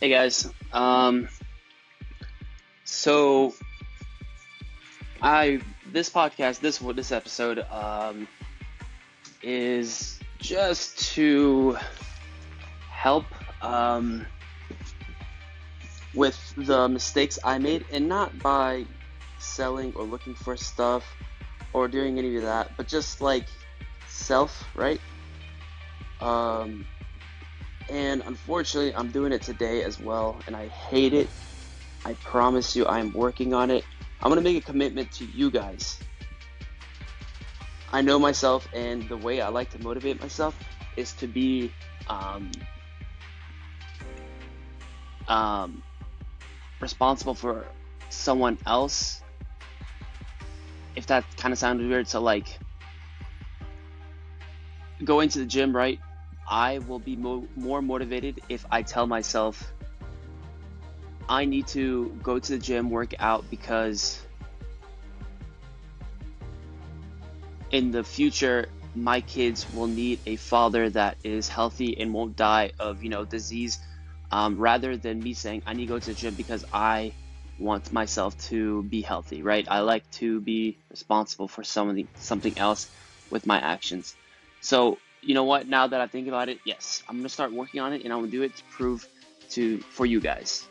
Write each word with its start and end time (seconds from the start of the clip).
Hey 0.00 0.08
guys. 0.08 0.48
Um, 0.72 1.28
so 2.84 3.52
I 5.20 5.60
this 5.92 6.08
podcast 6.08 6.60
this 6.60 6.78
this 6.78 7.12
episode 7.12 7.58
um, 7.70 8.26
is 9.42 10.18
just 10.38 11.12
to 11.16 11.76
help 12.88 13.26
um, 13.62 14.24
with 16.14 16.54
the 16.56 16.88
mistakes 16.88 17.38
I 17.44 17.58
made, 17.58 17.84
and 17.92 18.08
not 18.08 18.38
by 18.38 18.86
selling 19.38 19.92
or 19.96 20.04
looking 20.04 20.34
for 20.34 20.56
stuff 20.56 21.04
or 21.74 21.88
doing 21.88 22.18
any 22.18 22.36
of 22.36 22.42
that, 22.44 22.70
but 22.78 22.88
just 22.88 23.20
like 23.20 23.44
self, 24.08 24.64
right? 24.74 25.00
Um, 26.22 26.86
and 27.90 28.22
unfortunately, 28.24 28.94
I'm 28.94 29.10
doing 29.10 29.32
it 29.32 29.42
today 29.42 29.82
as 29.82 29.98
well, 29.98 30.40
and 30.46 30.54
I 30.54 30.68
hate 30.68 31.12
it. 31.12 31.28
I 32.04 32.14
promise 32.14 32.76
you, 32.76 32.86
I'm 32.86 33.12
working 33.12 33.52
on 33.52 33.70
it. 33.70 33.84
I'm 34.22 34.30
gonna 34.30 34.40
make 34.40 34.56
a 34.56 34.60
commitment 34.60 35.10
to 35.12 35.24
you 35.24 35.50
guys. 35.50 35.98
I 37.92 38.00
know 38.02 38.18
myself, 38.18 38.68
and 38.72 39.08
the 39.08 39.16
way 39.16 39.40
I 39.40 39.48
like 39.48 39.70
to 39.70 39.82
motivate 39.82 40.20
myself 40.20 40.56
is 40.96 41.12
to 41.14 41.26
be 41.26 41.72
um, 42.08 42.52
um, 45.26 45.82
responsible 46.80 47.34
for 47.34 47.66
someone 48.08 48.58
else. 48.66 49.22
If 50.94 51.06
that 51.06 51.24
kind 51.36 51.52
of 51.52 51.58
sounded 51.58 51.88
weird, 51.88 52.06
so 52.06 52.20
like 52.20 52.58
going 55.04 55.28
to 55.30 55.40
the 55.40 55.46
gym, 55.46 55.74
right? 55.74 55.98
I 56.50 56.78
will 56.80 56.98
be 56.98 57.14
mo- 57.14 57.46
more 57.54 57.80
motivated 57.80 58.42
if 58.48 58.66
I 58.70 58.82
tell 58.82 59.06
myself 59.06 59.72
I 61.28 61.44
need 61.44 61.68
to 61.68 62.18
go 62.24 62.40
to 62.40 62.52
the 62.52 62.58
gym, 62.58 62.90
work 62.90 63.14
out 63.20 63.48
because 63.48 64.20
in 67.70 67.92
the 67.92 68.02
future 68.02 68.68
my 68.96 69.20
kids 69.20 69.70
will 69.70 69.86
need 69.86 70.18
a 70.26 70.34
father 70.34 70.90
that 70.90 71.16
is 71.22 71.48
healthy 71.48 71.96
and 72.00 72.12
won't 72.12 72.34
die 72.34 72.72
of 72.80 73.04
you 73.04 73.10
know 73.10 73.24
disease. 73.24 73.78
Um, 74.32 74.58
rather 74.58 74.96
than 74.96 75.20
me 75.20 75.34
saying 75.34 75.62
I 75.66 75.74
need 75.74 75.86
to 75.86 75.94
go 75.94 75.98
to 76.00 76.06
the 76.10 76.14
gym 76.14 76.34
because 76.34 76.64
I 76.72 77.12
want 77.60 77.92
myself 77.92 78.36
to 78.48 78.82
be 78.82 79.02
healthy 79.02 79.42
right? 79.42 79.66
I 79.70 79.80
like 79.80 80.10
to 80.12 80.40
be 80.40 80.78
responsible 80.90 81.46
for 81.46 81.62
something 81.62 82.08
something 82.16 82.58
else 82.58 82.88
with 83.30 83.46
my 83.46 83.60
actions. 83.60 84.16
So 84.60 84.98
you 85.22 85.34
know 85.34 85.44
what? 85.44 85.68
Now 85.68 85.86
that 85.86 86.00
I 86.00 86.06
think 86.06 86.28
about 86.28 86.48
it, 86.48 86.58
yes, 86.64 87.02
I'm 87.08 87.16
gonna 87.16 87.28
start 87.28 87.52
working 87.52 87.80
on 87.80 87.92
it, 87.92 88.04
and 88.04 88.12
I'm 88.12 88.20
gonna 88.20 88.30
do 88.30 88.42
it 88.42 88.56
to 88.56 88.64
prove 88.64 89.06
to 89.50 89.78
for 89.78 90.06
you 90.06 90.20
guys. 90.20 90.66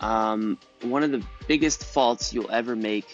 Um, 0.00 0.58
one 0.82 1.02
of 1.02 1.10
the 1.10 1.22
biggest 1.46 1.84
faults 1.84 2.32
you'll 2.32 2.50
ever 2.50 2.74
make 2.74 3.06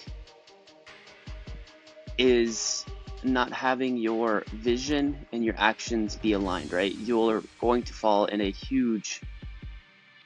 is 2.17 2.85
not 3.25 3.53
having 3.53 3.97
your 3.97 4.45
vision 4.53 5.27
and 5.33 5.45
your 5.45 5.55
actions 5.59 6.17
be 6.17 6.33
aligned. 6.33 6.73
Right? 6.73 6.95
You're 6.95 7.43
going 7.61 7.83
to 7.85 7.93
fall 7.93 8.27
in 8.27 8.41
a 8.41 8.51
huge 8.51 9.21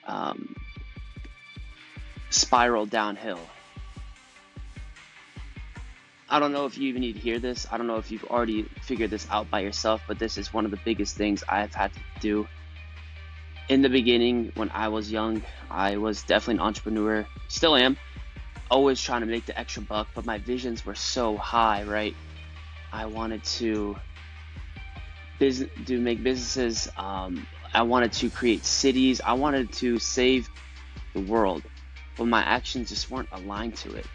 um, 0.07 0.55
spiral 2.31 2.85
downhill 2.87 3.41
I 6.33 6.39
don't 6.39 6.53
know 6.53 6.65
if 6.65 6.79
you 6.79 6.89
even 6.89 7.01
need 7.01 7.15
to 7.15 7.19
hear 7.19 7.41
this. 7.41 7.67
I 7.73 7.77
don't 7.77 7.89
know 7.89 7.97
if 7.97 8.13
you've 8.13 8.25
already 8.25 8.63
figured 8.83 9.11
this 9.11 9.27
out 9.31 9.51
by 9.51 9.61
yourself, 9.61 10.01
but 10.07 10.21
this 10.21 10.39
is 10.39 10.55
one 10.55 10.65
of 10.65 10.71
the 10.71 10.79
biggest 10.85 11.17
things 11.17 11.43
I've 11.49 11.75
had 11.75 11.93
to 11.93 12.01
do. 12.21 12.47
In 13.69 13.83
the 13.83 13.89
beginning, 13.89 14.53
when 14.55 14.71
I 14.71 14.89
was 14.89 15.11
young, 15.11 15.43
I 15.69 15.97
was 15.97 16.23
definitely 16.23 16.55
an 16.55 16.61
entrepreneur, 16.61 17.27
still 17.49 17.75
am, 17.75 17.97
always 18.71 19.01
trying 19.03 19.23
to 19.23 19.27
make 19.27 19.47
the 19.47 19.59
extra 19.59 19.83
buck, 19.83 20.07
but 20.15 20.25
my 20.25 20.39
visions 20.39 20.87
were 20.87 20.95
so 20.95 21.37
high, 21.37 21.83
right? 21.83 22.15
I 22.93 23.07
wanted 23.07 23.43
to 23.45 23.97
do 25.41 26.01
make 26.01 26.23
businesses. 26.23 26.89
Um, 26.97 27.47
I 27.75 27.83
wanted 27.83 28.13
to 28.15 28.31
create 28.31 28.65
cities. 28.65 29.21
I 29.21 29.33
wanted 29.33 29.73
to 29.75 29.99
save 29.99 30.49
the 31.15 31.21
world, 31.21 31.63
but 32.17 32.27
my 32.27 32.43
actions 32.43 32.91
just 32.91 33.11
weren't 33.11 33.29
aligned 33.33 33.77
to 33.77 33.95
it. 33.95 34.07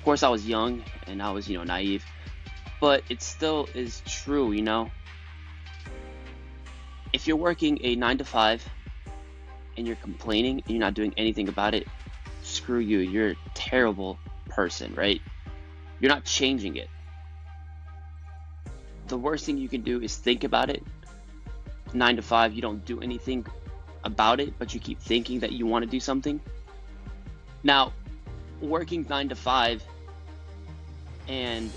Of 0.00 0.04
course, 0.04 0.22
I 0.22 0.30
was 0.30 0.48
young 0.48 0.82
and 1.06 1.22
I 1.22 1.30
was, 1.30 1.46
you 1.46 1.58
know, 1.58 1.64
naive, 1.64 2.06
but 2.80 3.02
it 3.10 3.20
still 3.20 3.68
is 3.74 4.00
true, 4.06 4.50
you 4.50 4.62
know. 4.62 4.90
If 7.12 7.26
you're 7.26 7.36
working 7.36 7.78
a 7.82 7.96
9 7.96 8.16
to 8.16 8.24
5 8.24 8.66
and 9.76 9.86
you're 9.86 9.96
complaining 9.96 10.62
and 10.62 10.70
you're 10.70 10.80
not 10.80 10.94
doing 10.94 11.12
anything 11.18 11.50
about 11.50 11.74
it, 11.74 11.86
screw 12.42 12.78
you. 12.78 13.00
You're 13.00 13.32
a 13.32 13.36
terrible 13.52 14.18
person, 14.48 14.94
right? 14.94 15.20
You're 16.00 16.10
not 16.10 16.24
changing 16.24 16.76
it. 16.76 16.88
The 19.08 19.18
worst 19.18 19.44
thing 19.44 19.58
you 19.58 19.68
can 19.68 19.82
do 19.82 20.00
is 20.00 20.16
think 20.16 20.44
about 20.44 20.70
it. 20.70 20.82
9 21.92 22.16
to 22.16 22.22
5, 22.22 22.54
you 22.54 22.62
don't 22.62 22.82
do 22.86 23.02
anything 23.02 23.44
about 24.02 24.40
it, 24.40 24.54
but 24.58 24.72
you 24.72 24.80
keep 24.80 24.98
thinking 24.98 25.40
that 25.40 25.52
you 25.52 25.66
want 25.66 25.84
to 25.84 25.90
do 25.90 26.00
something. 26.00 26.40
Now, 27.62 27.92
working 28.60 29.06
nine 29.08 29.28
to 29.28 29.34
five 29.34 29.82
and 31.28 31.70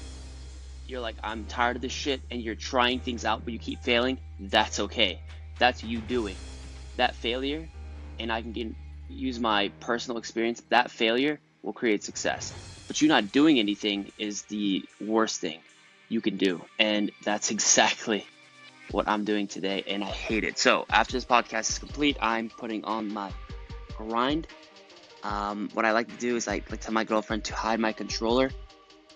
you're 0.87 1.01
like, 1.01 1.15
I'm 1.23 1.45
tired 1.45 1.75
of 1.75 1.81
this 1.81 1.91
shit, 1.91 2.21
and 2.29 2.41
you're 2.41 2.55
trying 2.55 2.99
things 2.99 3.25
out, 3.25 3.43
but 3.43 3.53
you 3.53 3.59
keep 3.59 3.81
failing, 3.81 4.17
that's 4.39 4.79
okay. 4.79 5.19
That's 5.59 5.83
you 5.83 5.99
doing. 5.99 6.35
That 6.97 7.15
failure, 7.15 7.67
and 8.19 8.31
I 8.31 8.41
can 8.41 8.51
get, 8.51 8.67
use 9.09 9.39
my 9.39 9.71
personal 9.79 10.17
experience, 10.17 10.61
that 10.69 10.91
failure 10.91 11.39
will 11.61 11.73
create 11.73 12.03
success. 12.03 12.53
But 12.87 13.01
you 13.01 13.07
not 13.07 13.31
doing 13.31 13.59
anything 13.59 14.11
is 14.17 14.43
the 14.43 14.83
worst 14.99 15.39
thing 15.39 15.59
you 16.09 16.19
can 16.19 16.37
do. 16.37 16.61
And 16.77 17.11
that's 17.23 17.51
exactly 17.57 18.25
what 18.91 19.07
I'm 19.07 19.23
doing 19.23 19.47
today, 19.47 19.83
and 19.87 20.03
I 20.03 20.07
hate 20.07 20.43
it. 20.43 20.57
So 20.57 20.85
after 20.89 21.13
this 21.13 21.25
podcast 21.25 21.69
is 21.69 21.79
complete, 21.79 22.17
I'm 22.21 22.49
putting 22.49 22.83
on 22.83 23.13
my 23.13 23.31
grind 23.97 24.47
um, 25.23 25.69
what 25.73 25.85
I 25.85 25.91
like 25.91 26.09
to 26.09 26.17
do 26.17 26.35
is 26.35 26.47
I 26.47 26.61
like 26.69 26.81
tell 26.81 26.93
my 26.93 27.05
girlfriend 27.05 27.45
to 27.45 27.55
hide 27.55 27.79
my 27.79 27.93
controller, 27.93 28.51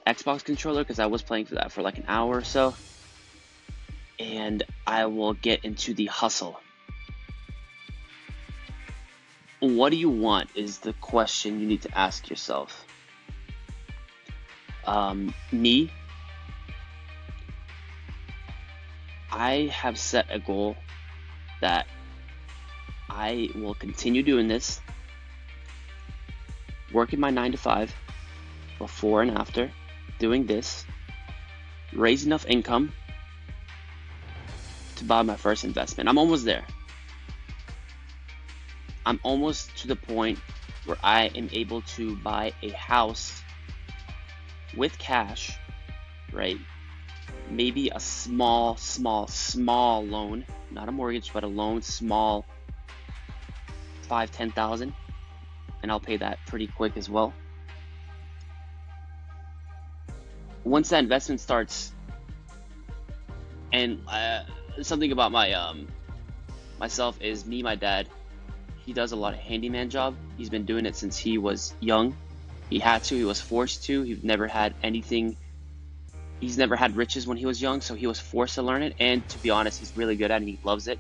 Xbox 0.05 0.43
controller, 0.43 0.83
because 0.83 0.99
I 0.99 1.07
was 1.07 1.21
playing 1.21 1.45
for 1.45 1.55
that 1.55 1.71
for 1.71 1.81
like 1.81 1.97
an 1.97 2.05
hour 2.07 2.37
or 2.37 2.43
so. 2.43 2.73
And 4.17 4.63
I 4.85 5.05
will 5.07 5.33
get 5.33 5.65
into 5.65 5.93
the 5.93 6.05
hustle. 6.05 6.59
What 9.59 9.89
do 9.89 9.97
you 9.97 10.09
want 10.09 10.49
is 10.55 10.79
the 10.79 10.93
question 10.93 11.59
you 11.59 11.67
need 11.67 11.81
to 11.81 11.97
ask 11.97 12.29
yourself. 12.29 12.85
Um, 14.85 15.33
me, 15.51 15.91
I 19.31 19.69
have 19.73 19.99
set 19.99 20.27
a 20.29 20.39
goal 20.39 20.77
that 21.59 21.85
I 23.09 23.49
will 23.55 23.73
continue 23.73 24.23
doing 24.23 24.47
this 24.47 24.79
working 26.97 27.19
my 27.19 27.29
nine 27.29 27.51
to 27.51 27.57
five 27.59 27.95
before 28.79 29.21
and 29.21 29.29
after 29.37 29.71
doing 30.17 30.47
this, 30.47 30.83
raise 31.93 32.25
enough 32.25 32.43
income 32.47 32.91
to 34.95 35.03
buy 35.05 35.21
my 35.21 35.35
first 35.35 35.63
investment. 35.63 36.09
I'm 36.09 36.17
almost 36.17 36.43
there. 36.43 36.65
I'm 39.05 39.19
almost 39.21 39.77
to 39.77 39.87
the 39.87 39.95
point 39.95 40.39
where 40.85 40.97
I 41.03 41.25
am 41.35 41.49
able 41.53 41.83
to 41.97 42.17
buy 42.17 42.53
a 42.63 42.69
house 42.69 43.43
with 44.75 44.97
cash, 44.97 45.55
right? 46.33 46.57
Maybe 47.47 47.89
a 47.89 47.99
small, 47.99 48.75
small, 48.75 49.27
small 49.27 50.03
loan, 50.03 50.45
not 50.71 50.89
a 50.89 50.91
mortgage, 50.91 51.31
but 51.31 51.43
a 51.43 51.47
loan, 51.47 51.83
small, 51.83 52.43
five, 54.01 54.31
ten 54.31 54.51
thousand 54.51 54.95
and 55.87 55.91
I'll 55.93 56.01
pay 56.01 56.17
that 56.17 56.37
pretty 56.45 56.67
quick 56.67 56.97
as 56.97 57.09
well. 57.09 57.33
Once 60.65 60.89
that 60.89 60.99
investment 60.99 61.39
starts, 61.39 61.93
and 63.71 64.01
uh, 64.09 64.43
something 64.81 65.13
about 65.13 65.31
my 65.31 65.53
um, 65.53 65.87
myself 66.77 67.21
is 67.21 67.45
me, 67.45 67.63
my 67.63 67.75
dad. 67.75 68.09
He 68.85 68.91
does 68.91 69.13
a 69.13 69.15
lot 69.15 69.33
of 69.33 69.39
handyman 69.39 69.89
job. 69.89 70.17
He's 70.35 70.49
been 70.49 70.65
doing 70.65 70.85
it 70.85 70.97
since 70.97 71.17
he 71.17 71.37
was 71.37 71.73
young. 71.79 72.17
He 72.69 72.79
had 72.79 73.05
to. 73.05 73.15
He 73.15 73.23
was 73.23 73.39
forced 73.39 73.85
to. 73.85 74.01
He's 74.01 74.25
never 74.25 74.45
had 74.45 74.73
anything. 74.83 75.37
He's 76.41 76.57
never 76.57 76.75
had 76.75 76.97
riches 76.97 77.25
when 77.25 77.37
he 77.37 77.45
was 77.45 77.61
young, 77.61 77.79
so 77.79 77.95
he 77.95 78.07
was 78.07 78.19
forced 78.19 78.55
to 78.55 78.61
learn 78.61 78.83
it. 78.83 78.93
And 78.99 79.27
to 79.29 79.37
be 79.39 79.51
honest, 79.51 79.79
he's 79.79 79.95
really 79.95 80.17
good 80.17 80.31
at 80.31 80.41
it. 80.41 80.45
He 80.45 80.59
loves 80.65 80.89
it. 80.89 80.99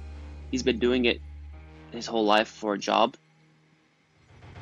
He's 0.49 0.63
been 0.63 0.79
doing 0.79 1.03
it 1.03 1.19
his 1.91 2.07
whole 2.07 2.23
life 2.23 2.47
for 2.47 2.73
a 2.73 2.77
job 2.77 3.17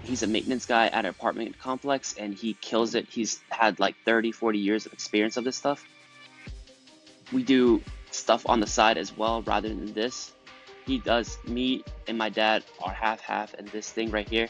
he's 0.06 0.24
a 0.24 0.28
maintenance 0.28 0.66
guy 0.66 0.88
at 0.88 1.06
an 1.06 1.08
apartment 1.08 1.58
complex 1.60 2.16
and 2.18 2.34
he 2.34 2.54
kills 2.62 2.96
it. 2.96 3.08
He's 3.10 3.40
had 3.50 3.80
like 3.80 3.96
30, 4.06 4.32
40 4.32 4.60
years 4.60 4.86
of 4.86 4.94
experience 4.94 5.38
of 5.38 5.44
this 5.44 5.56
stuff. 5.56 5.84
We 7.34 7.44
do 7.44 7.82
stuff 8.12 8.48
on 8.48 8.60
the 8.60 8.68
side 8.68 8.98
as 8.98 9.16
well 9.16 9.42
rather 9.42 9.70
than 9.70 9.94
this. 9.94 10.32
he 10.86 11.00
does 11.00 11.38
me 11.46 11.84
and 12.08 12.18
my 12.18 12.30
dad 12.30 12.64
are 12.82 12.94
half 12.94 13.20
half 13.20 13.54
and 13.56 13.68
this 13.70 13.92
thing 13.92 14.10
right 14.12 14.30
here 14.30 14.48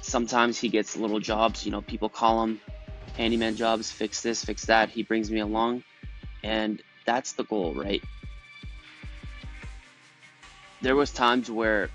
sometimes 0.00 0.58
he 0.58 0.68
gets 0.68 0.96
little 0.96 1.20
jobs 1.20 1.66
you 1.66 1.72
know 1.72 1.82
people 1.82 2.08
call 2.08 2.42
him 2.42 2.60
handyman 3.16 3.56
jobs 3.56 3.90
fix 3.90 4.22
this 4.22 4.44
fix 4.44 4.64
that 4.66 4.88
he 4.88 5.02
brings 5.02 5.30
me 5.30 5.40
along 5.40 5.82
and 6.42 6.82
that's 7.04 7.32
the 7.32 7.44
goal 7.44 7.74
right 7.74 8.02
there 10.80 10.96
was 10.96 11.10
times 11.10 11.50
where 11.50 11.90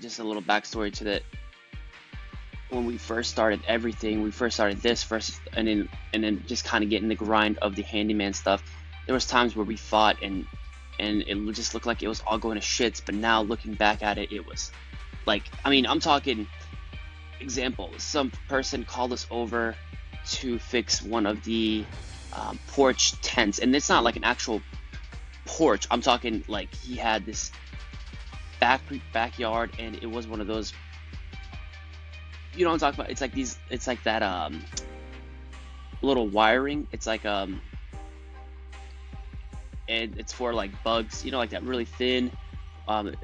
just 0.00 0.18
a 0.18 0.24
little 0.24 0.42
backstory 0.42 0.92
to 0.94 1.04
that. 1.04 1.22
When 2.68 2.84
we 2.84 2.98
first 2.98 3.30
started 3.30 3.60
everything 3.68 4.24
we 4.24 4.32
first 4.32 4.56
started 4.56 4.78
this 4.82 5.00
first 5.00 5.40
and 5.52 5.68
then 5.68 5.88
and 6.12 6.24
then 6.24 6.42
just 6.48 6.64
kind 6.64 6.82
of 6.82 6.90
getting 6.90 7.06
the 7.06 7.14
grind 7.14 7.58
of 7.58 7.76
the 7.76 7.82
handyman 7.82 8.32
stuff 8.32 8.60
there 9.06 9.14
was 9.14 9.24
times 9.24 9.56
where 9.56 9.64
we 9.64 9.76
fought 9.76 10.22
and 10.22 10.46
and 10.98 11.22
it 11.22 11.52
just 11.52 11.74
looked 11.74 11.86
like 11.86 12.02
it 12.02 12.08
was 12.08 12.22
all 12.26 12.38
going 12.38 12.58
to 12.58 12.66
shits 12.66 13.00
but 13.04 13.14
now 13.14 13.42
looking 13.42 13.74
back 13.74 14.02
at 14.02 14.18
it 14.18 14.32
it 14.32 14.46
was 14.46 14.72
like 15.26 15.44
i 15.64 15.70
mean 15.70 15.86
i'm 15.86 16.00
talking 16.00 16.46
example 17.40 17.90
some 17.98 18.32
person 18.48 18.84
called 18.84 19.12
us 19.12 19.26
over 19.30 19.74
to 20.26 20.58
fix 20.58 21.02
one 21.02 21.26
of 21.26 21.42
the 21.44 21.84
um, 22.32 22.58
porch 22.68 23.12
tents 23.20 23.58
and 23.58 23.74
it's 23.74 23.88
not 23.88 24.02
like 24.02 24.16
an 24.16 24.24
actual 24.24 24.60
porch 25.44 25.86
i'm 25.90 26.00
talking 26.00 26.42
like 26.48 26.74
he 26.74 26.96
had 26.96 27.24
this 27.24 27.52
back 28.60 28.80
backyard 29.12 29.70
and 29.78 29.96
it 29.96 30.06
was 30.06 30.26
one 30.26 30.40
of 30.40 30.46
those 30.46 30.72
you 32.54 32.64
know 32.64 32.70
what 32.70 32.74
i'm 32.74 32.80
talking 32.80 33.00
about 33.00 33.10
it's 33.10 33.20
like 33.20 33.32
these 33.32 33.58
it's 33.70 33.86
like 33.86 34.02
that 34.04 34.22
um 34.22 34.64
little 36.02 36.28
wiring 36.28 36.86
it's 36.92 37.06
like 37.06 37.24
um 37.24 37.60
and 39.88 40.18
it's 40.18 40.32
for 40.32 40.52
like 40.52 40.70
bugs, 40.82 41.24
you 41.24 41.30
know, 41.30 41.38
like 41.38 41.50
that 41.50 41.62
really 41.62 41.84
thin. 41.84 42.30
Um, 42.88 43.14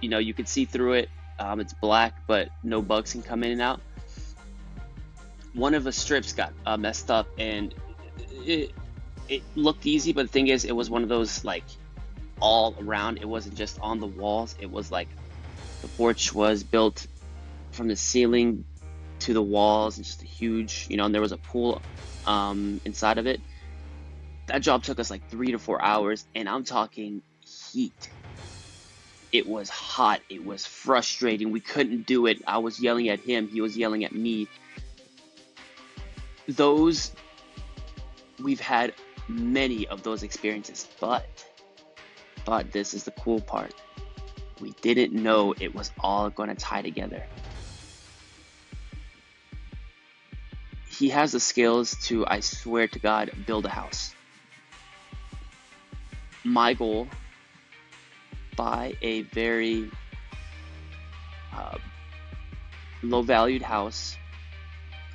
you 0.00 0.08
know, 0.08 0.18
you 0.18 0.34
can 0.34 0.46
see 0.46 0.64
through 0.64 0.94
it. 0.94 1.08
Um, 1.38 1.60
it's 1.60 1.72
black, 1.72 2.26
but 2.26 2.50
no 2.62 2.82
bugs 2.82 3.12
can 3.12 3.22
come 3.22 3.42
in 3.42 3.52
and 3.52 3.62
out. 3.62 3.80
One 5.54 5.74
of 5.74 5.84
the 5.84 5.92
strips 5.92 6.32
got 6.32 6.52
uh, 6.66 6.76
messed 6.76 7.10
up, 7.10 7.26
and 7.38 7.74
it 8.46 8.72
it 9.28 9.42
looked 9.56 9.86
easy, 9.86 10.12
but 10.12 10.22
the 10.22 10.32
thing 10.32 10.48
is, 10.48 10.64
it 10.64 10.72
was 10.72 10.90
one 10.90 11.02
of 11.02 11.08
those 11.08 11.44
like 11.44 11.64
all 12.40 12.74
around. 12.80 13.18
It 13.18 13.28
wasn't 13.28 13.54
just 13.54 13.78
on 13.80 14.00
the 14.00 14.06
walls. 14.06 14.54
It 14.58 14.70
was 14.70 14.90
like 14.90 15.08
the 15.82 15.88
porch 15.88 16.34
was 16.34 16.62
built 16.62 17.06
from 17.70 17.88
the 17.88 17.96
ceiling 17.96 18.64
to 19.20 19.34
the 19.34 19.42
walls, 19.42 19.96
and 19.96 20.04
just 20.04 20.22
a 20.22 20.26
huge, 20.26 20.86
you 20.88 20.96
know, 20.96 21.04
and 21.04 21.14
there 21.14 21.20
was 21.20 21.32
a 21.32 21.36
pool 21.36 21.82
um, 22.26 22.80
inside 22.84 23.18
of 23.18 23.26
it 23.26 23.40
that 24.50 24.62
job 24.62 24.82
took 24.82 24.98
us 24.98 25.10
like 25.10 25.28
three 25.30 25.52
to 25.52 25.58
four 25.58 25.80
hours, 25.80 26.26
and 26.34 26.48
I'm 26.48 26.64
talking 26.64 27.22
heat. 27.72 28.10
It 29.32 29.46
was 29.48 29.68
hot. 29.68 30.20
It 30.28 30.44
was 30.44 30.66
frustrating. 30.66 31.52
We 31.52 31.60
couldn't 31.60 32.04
do 32.04 32.26
it. 32.26 32.42
I 32.46 32.58
was 32.58 32.80
yelling 32.80 33.08
at 33.08 33.20
him. 33.20 33.46
He 33.46 33.60
was 33.60 33.76
yelling 33.76 34.04
at 34.04 34.12
me. 34.12 34.48
Those, 36.48 37.12
we've 38.42 38.60
had 38.60 38.92
many 39.28 39.86
of 39.86 40.02
those 40.02 40.24
experiences, 40.24 40.88
but, 40.98 41.39
but 42.50 42.72
this 42.72 42.94
is 42.94 43.04
the 43.04 43.12
cool 43.12 43.40
part. 43.40 43.72
We 44.60 44.72
didn't 44.82 45.12
know 45.12 45.54
it 45.60 45.72
was 45.72 45.92
all 46.00 46.30
going 46.30 46.48
to 46.48 46.56
tie 46.56 46.82
together. 46.82 47.22
He 50.98 51.10
has 51.10 51.30
the 51.30 51.38
skills 51.38 51.94
to, 52.06 52.26
I 52.26 52.40
swear 52.40 52.88
to 52.88 52.98
God, 52.98 53.30
build 53.46 53.66
a 53.66 53.68
house 53.68 54.16
my 56.42 56.72
goal 56.72 57.06
buy 58.56 58.94
a 59.02 59.22
very 59.22 59.90
uh, 61.54 61.76
low 63.02 63.20
valued 63.20 63.60
house 63.60 64.16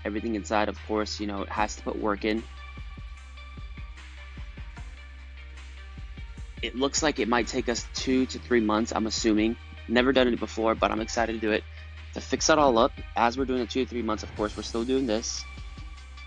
everything 0.06 0.36
inside 0.36 0.70
of 0.70 0.78
course 0.88 1.20
you 1.20 1.26
know 1.26 1.42
it 1.42 1.50
has 1.50 1.76
to 1.76 1.82
put 1.82 1.98
work 1.98 2.26
in 2.26 2.44
it 6.66 6.76
looks 6.76 7.04
like 7.04 7.20
it 7.20 7.28
might 7.28 7.48
take 7.48 7.70
us 7.70 7.86
two 7.94 8.26
to 8.26 8.40
three 8.40 8.60
months 8.60 8.92
i'm 8.96 9.06
assuming. 9.06 9.56
Never 9.88 10.12
done 10.12 10.28
it 10.28 10.40
before 10.40 10.74
but 10.74 10.92
i'm 10.92 11.00
excited 11.00 11.34
to 11.34 11.40
do 11.40 11.52
it. 11.52 11.64
To 12.14 12.22
fix 12.22 12.48
that 12.48 12.58
all 12.58 12.78
up 12.78 12.92
as 13.16 13.38
we're 13.38 13.46
doing 13.46 13.60
the 13.60 13.68
two 13.68 13.84
to 13.86 13.90
three 13.90 14.02
months 14.02 14.24
of 14.24 14.36
course 14.36 14.58
we're 14.58 14.64
still 14.64 14.84
doing 14.84 15.06
this. 15.06 15.46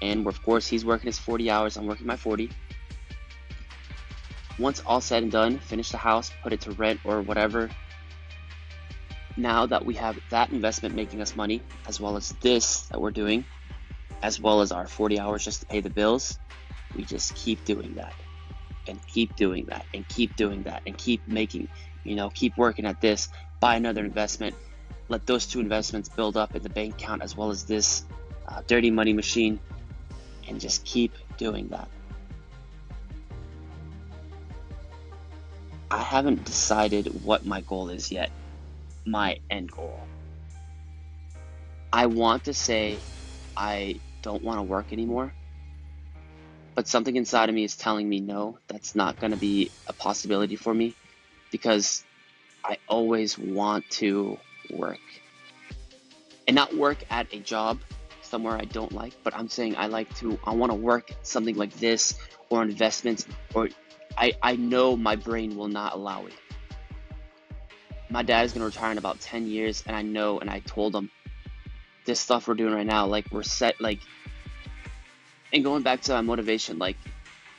And 0.01 0.27
of 0.27 0.41
course 0.43 0.67
he's 0.69 0.85
working 0.85 1.07
his 1.07 1.19
40 1.19 1.51
hours 1.51 1.77
i'm 1.77 1.87
working 1.87 2.07
my 2.07 2.17
40 2.17 2.51
once 4.61 4.83
all 4.85 5.01
said 5.01 5.23
and 5.23 5.31
done, 5.31 5.57
finish 5.61 5.93
the 5.93 5.97
house, 5.97 6.33
put 6.43 6.53
it 6.53 6.61
to 6.63 6.73
rent 6.73 6.99
or 7.05 7.23
whatever. 7.23 7.71
Now 9.37 9.67
that 9.67 9.87
we 9.87 9.95
have 9.95 10.19
that 10.31 10.51
investment 10.51 10.97
making 10.97 11.23
us 11.23 11.37
money, 11.37 11.63
as 11.87 12.01
well 12.01 12.17
as 12.17 12.33
this 12.41 12.81
that 12.89 13.01
we're 13.01 13.13
doing, 13.13 13.45
as 14.21 14.41
well 14.41 14.61
as 14.61 14.73
our 14.73 14.89
40 14.89 15.21
hours 15.21 15.45
just 15.45 15.61
to 15.61 15.67
pay 15.67 15.81
the 15.81 15.91
bills, 15.91 16.41
we 16.97 17.05
just 17.05 17.37
keep 17.37 17.65
doing 17.65 17.95
that 17.95 18.15
and 18.89 19.05
keep 19.07 19.37
doing 19.37 19.67
that 19.67 19.85
and 19.95 20.07
keep 20.09 20.35
doing 20.37 20.63
that 20.65 20.83
and 20.87 20.97
keep 20.97 21.27
making, 21.29 21.69
you 22.05 22.17
know, 22.17 22.31
keep 22.31 22.57
working 22.57 22.87
at 22.87 23.01
this, 23.01 23.29
buy 23.61 23.77
another 23.77 24.05
investment, 24.05 24.55
let 25.09 25.27
those 25.27 25.47
two 25.47 25.61
investments 25.61 26.09
build 26.09 26.37
up 26.37 26.55
in 26.55 26.63
the 26.63 26.69
bank 26.69 26.95
account 26.95 27.23
as 27.23 27.37
well 27.37 27.51
as 27.51 27.65
this 27.65 28.05
uh, 28.47 28.63
dirty 28.67 28.91
money 28.91 29.13
machine, 29.13 29.59
and 30.49 30.61
just 30.61 30.85
keep 30.85 31.13
doing 31.37 31.69
that. 31.69 31.89
I 35.91 36.03
haven't 36.03 36.45
decided 36.45 37.25
what 37.25 37.47
my 37.47 37.63
goal 37.63 37.89
is 37.89 38.13
yet. 38.13 38.31
My 39.07 39.39
end 39.51 39.71
goal. 39.71 39.99
I 41.93 42.07
want 42.07 42.45
to 42.45 42.53
say 42.53 42.99
I 43.57 43.99
don't 44.21 44.43
want 44.43 44.59
to 44.59 44.63
work 44.63 44.93
anymore, 44.93 45.33
but 46.79 46.87
something 46.87 47.17
inside 47.17 47.49
of 47.49 47.57
me 47.57 47.65
is 47.65 47.75
telling 47.75 48.09
me 48.09 48.21
no, 48.21 48.57
that's 48.69 48.95
not 48.95 49.19
going 49.19 49.33
to 49.33 49.37
be 49.37 49.73
a 49.89 49.93
possibility 49.93 50.55
for 50.55 50.73
me 50.73 50.95
because 51.51 52.05
I 52.65 52.79
always 52.87 53.37
want 53.37 53.91
to 53.99 54.39
work. 54.71 55.01
And 56.47 56.55
not 56.55 56.77
work 56.77 56.99
at 57.11 57.35
a 57.35 57.41
job 57.41 57.81
somewhere 58.23 58.55
I 58.57 58.65
don't 58.65 58.93
like, 58.93 59.13
but 59.25 59.35
I'm 59.35 59.49
saying 59.49 59.75
I 59.77 59.89
like 59.89 60.15
to, 60.19 60.39
I 60.45 60.53
want 60.53 60.71
to 60.71 60.79
work 60.79 61.11
something 61.25 61.57
like 61.57 61.73
this 61.81 62.15
or 62.49 62.63
investments 62.63 63.27
or 63.55 63.71
I, 64.17 64.35
I 64.41 64.55
know 64.55 64.97
my 64.97 65.17
brain 65.17 65.57
will 65.57 65.67
not 65.67 65.95
allow 65.95 66.27
it. 66.27 66.35
My 68.09 68.23
dad 68.23 68.45
is 68.45 68.53
going 68.53 68.61
to 68.61 68.67
retire 68.67 68.93
in 68.93 68.99
about 68.99 69.19
10 69.19 69.49
years, 69.49 69.83
and 69.85 69.97
I 69.97 70.03
know, 70.03 70.39
and 70.39 70.49
I 70.49 70.61
told 70.61 70.95
him 70.95 71.11
this 72.05 72.21
stuff 72.21 72.47
we're 72.47 72.55
doing 72.55 72.73
right 72.73 72.87
now, 72.87 73.05
like, 73.09 73.27
we're 73.33 73.43
set, 73.43 73.81
like, 73.81 73.99
and 75.53 75.65
going 75.65 75.83
back 75.83 76.03
to 76.03 76.13
my 76.13 76.21
motivation, 76.21 76.79
like, 76.79 76.97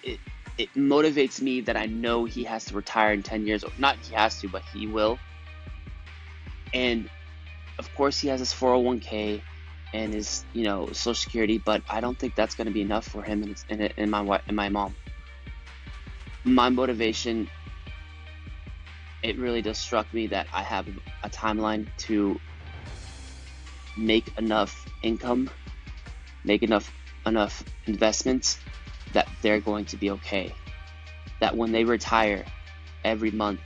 it, 0.03 0.19
it 0.57 0.73
motivates 0.75 1.41
me 1.41 1.61
that 1.61 1.77
I 1.77 1.85
know 1.85 2.25
he 2.25 2.43
has 2.43 2.65
to 2.65 2.75
retire 2.75 3.13
in 3.13 3.23
10 3.23 3.45
years. 3.45 3.63
Not 3.77 3.97
he 3.97 4.15
has 4.15 4.39
to, 4.41 4.49
but 4.49 4.63
he 4.73 4.87
will. 4.87 5.19
And 6.73 7.09
of 7.77 7.93
course, 7.95 8.19
he 8.19 8.27
has 8.27 8.39
his 8.39 8.53
401k 8.53 9.41
and 9.93 10.13
his, 10.13 10.43
you 10.53 10.63
know, 10.63 10.87
Social 10.87 11.15
Security, 11.15 11.57
but 11.57 11.81
I 11.89 11.99
don't 11.99 12.17
think 12.17 12.35
that's 12.35 12.55
going 12.55 12.67
to 12.67 12.73
be 12.73 12.81
enough 12.81 13.07
for 13.07 13.23
him 13.23 13.43
and, 13.43 13.63
and, 13.69 13.93
and 13.97 14.11
my 14.11 14.41
and 14.47 14.55
my 14.55 14.69
mom 14.69 14.95
my 16.43 16.69
motivation 16.69 17.49
it 19.21 19.37
really 19.37 19.61
just 19.61 19.81
struck 19.81 20.11
me 20.13 20.27
that 20.27 20.47
I 20.53 20.63
have 20.63 20.87
a 21.23 21.29
timeline 21.29 21.87
to 21.99 22.39
make 23.97 24.31
enough 24.37 24.87
income, 25.03 25.49
make 26.45 26.63
enough 26.63 26.89
enough 27.29 27.63
investments 27.85 28.59
that 29.13 29.27
they're 29.41 29.61
going 29.61 29.85
to 29.85 29.97
be 29.97 30.11
okay. 30.11 30.53
That 31.39 31.55
when 31.55 31.71
they 31.71 31.85
retire 31.85 32.45
every 33.05 33.31
month, 33.31 33.61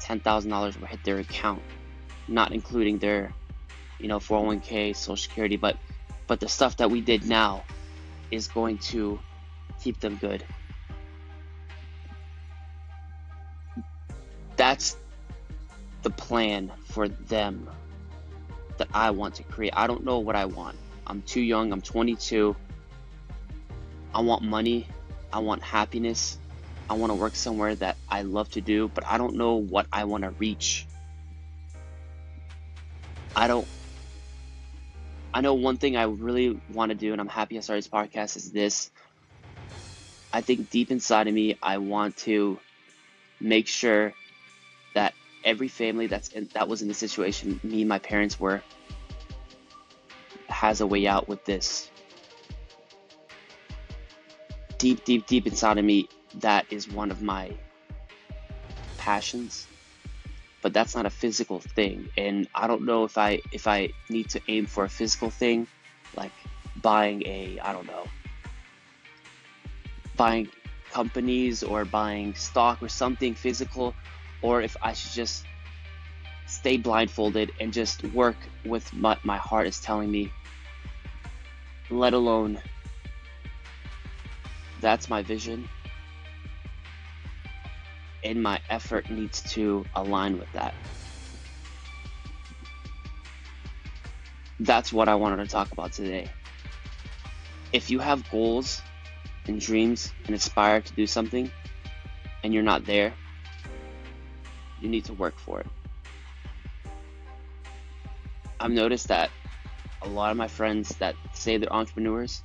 ten 0.00 0.20
thousand 0.20 0.50
dollars 0.50 0.78
will 0.78 0.86
hit 0.86 1.02
their 1.04 1.18
account, 1.18 1.62
not 2.28 2.52
including 2.52 2.98
their, 2.98 3.34
you 3.98 4.08
know, 4.08 4.20
401k, 4.20 4.94
Social 4.94 5.16
Security, 5.16 5.56
but 5.56 5.76
but 6.28 6.38
the 6.38 6.48
stuff 6.48 6.76
that 6.76 6.90
we 6.90 7.00
did 7.00 7.26
now 7.26 7.64
is 8.30 8.46
going 8.46 8.78
to 8.78 9.18
keep 9.80 9.98
them 9.98 10.16
good. 10.16 10.44
that's 14.62 14.96
the 16.02 16.10
plan 16.10 16.70
for 16.84 17.08
them 17.08 17.68
that 18.78 18.88
I 18.94 19.10
want 19.10 19.34
to 19.36 19.42
create. 19.42 19.72
I 19.76 19.88
don't 19.88 20.04
know 20.04 20.20
what 20.20 20.36
I 20.36 20.44
want. 20.44 20.76
I'm 21.06 21.22
too 21.22 21.40
young. 21.40 21.72
I'm 21.72 21.82
22. 21.82 22.54
I 24.14 24.20
want 24.20 24.42
money. 24.42 24.86
I 25.32 25.38
want 25.38 25.62
happiness. 25.62 26.38
I 26.90 26.94
want 26.94 27.10
to 27.10 27.14
work 27.14 27.34
somewhere 27.34 27.74
that 27.76 27.96
I 28.08 28.22
love 28.22 28.50
to 28.50 28.60
do, 28.60 28.88
but 28.88 29.06
I 29.06 29.16
don't 29.18 29.36
know 29.36 29.54
what 29.54 29.86
I 29.92 30.04
want 30.04 30.24
to 30.24 30.30
reach. 30.30 30.86
I 33.34 33.48
don't. 33.48 33.66
I 35.34 35.40
know 35.40 35.54
one 35.54 35.78
thing 35.78 35.96
I 35.96 36.04
really 36.04 36.60
want 36.72 36.90
to 36.90 36.94
do, 36.94 37.12
and 37.12 37.20
I'm 37.20 37.28
happy 37.28 37.56
I 37.56 37.60
started 37.60 37.84
this 37.84 37.90
podcast, 37.90 38.36
is 38.36 38.52
this. 38.52 38.90
I 40.32 40.42
think 40.42 40.70
deep 40.70 40.90
inside 40.90 41.28
of 41.28 41.34
me, 41.34 41.56
I 41.62 41.78
want 41.78 42.16
to 42.18 42.58
make 43.40 43.66
sure 43.66 44.12
that 44.94 45.14
every 45.44 45.68
family 45.68 46.06
that's 46.06 46.28
in, 46.28 46.48
that 46.54 46.68
was 46.68 46.82
in 46.82 46.88
the 46.88 46.94
situation 46.94 47.60
me 47.62 47.80
and 47.80 47.88
my 47.88 47.98
parents 47.98 48.38
were 48.38 48.62
has 50.48 50.80
a 50.80 50.86
way 50.86 51.06
out 51.06 51.28
with 51.28 51.44
this. 51.44 51.90
Deep, 54.82 55.04
deep, 55.04 55.28
deep 55.28 55.46
inside 55.46 55.78
of 55.78 55.84
me, 55.84 56.08
that 56.40 56.66
is 56.68 56.90
one 56.90 57.12
of 57.12 57.22
my 57.22 57.52
passions. 58.98 59.68
But 60.60 60.72
that's 60.72 60.96
not 60.96 61.06
a 61.06 61.10
physical 61.10 61.60
thing, 61.60 62.08
and 62.16 62.48
I 62.52 62.66
don't 62.66 62.82
know 62.82 63.04
if 63.04 63.16
I 63.16 63.42
if 63.52 63.68
I 63.68 63.90
need 64.10 64.30
to 64.30 64.40
aim 64.48 64.66
for 64.66 64.82
a 64.82 64.88
physical 64.88 65.30
thing, 65.30 65.68
like 66.16 66.32
buying 66.82 67.22
a 67.26 67.60
I 67.62 67.72
don't 67.72 67.86
know, 67.86 68.06
buying 70.16 70.48
companies 70.90 71.62
or 71.62 71.84
buying 71.84 72.34
stock 72.34 72.82
or 72.82 72.88
something 72.88 73.36
physical, 73.36 73.94
or 74.42 74.62
if 74.62 74.76
I 74.82 74.94
should 74.94 75.12
just 75.12 75.46
stay 76.48 76.76
blindfolded 76.76 77.52
and 77.60 77.72
just 77.72 78.02
work 78.06 78.36
with 78.64 78.92
what 78.94 79.24
my 79.24 79.36
heart 79.36 79.68
is 79.68 79.78
telling 79.78 80.10
me 80.10 80.32
let 81.88 82.14
alone 82.14 82.58
that's 84.82 85.08
my 85.08 85.22
vision 85.22 85.68
and 88.24 88.42
my 88.42 88.60
effort 88.68 89.10
needs 89.10 89.40
to 89.52 89.84
align 89.94 90.38
with 90.38 90.52
that. 90.52 90.74
That's 94.60 94.92
what 94.92 95.08
I 95.08 95.14
wanted 95.14 95.44
to 95.44 95.46
talk 95.46 95.72
about 95.72 95.92
today. 95.92 96.28
If 97.72 97.90
you 97.90 97.98
have 97.98 98.28
goals 98.30 98.82
and 99.46 99.60
dreams 99.60 100.12
and 100.26 100.36
aspire 100.36 100.80
to 100.80 100.92
do 100.92 101.06
something 101.06 101.50
and 102.44 102.52
you're 102.52 102.62
not 102.62 102.84
there, 102.84 103.12
you 104.80 104.88
need 104.88 105.04
to 105.06 105.14
work 105.14 105.38
for 105.38 105.60
it. 105.60 105.66
I've 108.60 108.70
noticed 108.70 109.08
that 109.08 109.30
a 110.02 110.08
lot 110.08 110.30
of 110.30 110.36
my 110.36 110.48
friends 110.48 110.90
that 110.98 111.16
say 111.32 111.56
they're 111.56 111.72
entrepreneurs 111.72 112.42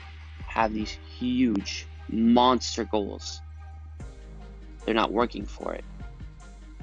have 0.48 0.74
these 0.74 0.98
huge 1.20 1.88
monster 2.10 2.84
goals. 2.84 3.42
They're 4.86 4.96
not 4.96 5.12
working 5.12 5.46
for 5.46 5.74
it. 5.74 5.84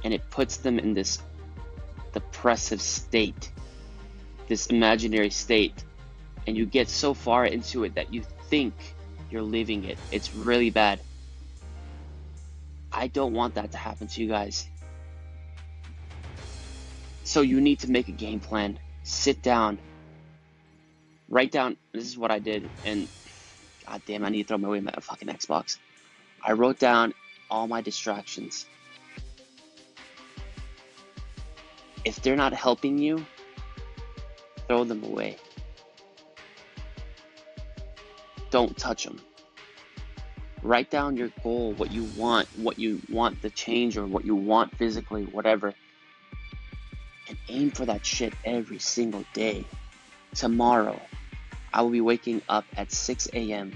And 0.02 0.12
it 0.12 0.28
puts 0.30 0.58
them 0.58 0.78
in 0.78 0.94
this 0.94 1.20
depressive 2.12 2.82
state, 2.82 3.50
this 4.48 4.66
imaginary 4.66 5.30
state. 5.30 5.84
And 6.46 6.56
you 6.56 6.66
get 6.66 6.88
so 6.88 7.14
far 7.14 7.46
into 7.46 7.84
it 7.84 7.94
that 7.94 8.12
you 8.12 8.22
think 8.50 8.74
you're 9.30 9.42
living 9.42 9.84
it. 9.84 9.98
It's 10.12 10.34
really 10.34 10.70
bad. 10.70 11.00
I 12.92 13.08
don't 13.08 13.32
want 13.32 13.54
that 13.54 13.72
to 13.72 13.78
happen 13.78 14.06
to 14.08 14.20
you 14.22 14.28
guys. 14.28 14.68
So 17.24 17.40
you 17.40 17.60
need 17.60 17.80
to 17.80 17.90
make 17.90 18.08
a 18.08 18.12
game 18.12 18.38
plan. 18.38 18.78
Sit 19.02 19.42
down, 19.42 19.78
write 21.28 21.50
down 21.50 21.76
this 21.92 22.06
is 22.06 22.16
what 22.16 22.30
I 22.30 22.38
did 22.38 22.68
and 22.84 23.08
god 23.86 24.02
damn 24.06 24.24
I 24.24 24.28
need 24.28 24.42
to 24.44 24.48
throw 24.48 24.58
my 24.58 24.68
away 24.68 24.82
a 24.92 25.00
fucking 25.00 25.28
Xbox. 25.28 25.78
I 26.44 26.52
wrote 26.52 26.78
down 26.78 27.14
all 27.50 27.66
my 27.66 27.80
distractions. 27.80 28.66
If 32.04 32.20
they're 32.22 32.36
not 32.36 32.52
helping 32.52 32.98
you, 32.98 33.24
throw 34.68 34.84
them 34.84 35.02
away. 35.04 35.36
Don't 38.50 38.76
touch 38.76 39.04
them. 39.04 39.20
Write 40.62 40.90
down 40.90 41.16
your 41.16 41.30
goal, 41.42 41.72
what 41.72 41.92
you 41.92 42.04
want, 42.16 42.48
what 42.56 42.78
you 42.78 43.00
want 43.10 43.42
to 43.42 43.50
change 43.50 43.96
or 43.96 44.06
what 44.06 44.24
you 44.24 44.34
want 44.34 44.74
physically, 44.76 45.24
whatever. 45.24 45.74
And 47.28 47.38
aim 47.48 47.70
for 47.70 47.84
that 47.86 48.04
shit 48.04 48.32
every 48.44 48.78
single 48.78 49.24
day. 49.32 49.64
Tomorrow, 50.34 51.00
I 51.74 51.82
will 51.82 51.90
be 51.90 52.00
waking 52.00 52.40
up 52.48 52.64
at 52.76 52.92
6 52.92 53.30
a.m. 53.32 53.72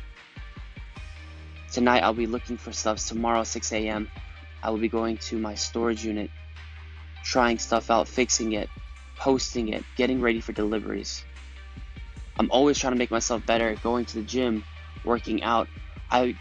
Tonight 1.73 2.05
I'll 2.05 2.15
be 2.15 2.29
looking 2.29 2.57
for 2.57 2.71
stuff. 2.71 3.05
Tomorrow 3.05 3.43
6 3.43 3.73
a.m. 3.73 4.09
I 4.63 4.71
will 4.71 4.79
be 4.79 4.89
going 4.89 5.17
to 5.17 5.37
my 5.37 5.57
storage 5.57 6.05
unit, 6.05 6.31
trying 7.25 7.59
stuff 7.59 7.91
out, 7.91 8.07
fixing 8.07 8.53
it, 8.53 8.71
posting 9.17 9.71
it, 9.71 9.85
getting 9.97 10.21
ready 10.21 10.41
for 10.41 10.53
deliveries. 10.53 11.25
I'm 12.39 12.53
always 12.53 12.79
trying 12.79 12.93
to 12.93 12.99
make 12.99 13.11
myself 13.11 13.45
better, 13.45 13.75
going 13.83 14.05
to 14.07 14.15
the 14.15 14.23
gym, 14.23 14.63
working 15.05 15.43
out. 15.43 15.67
I 16.09 16.37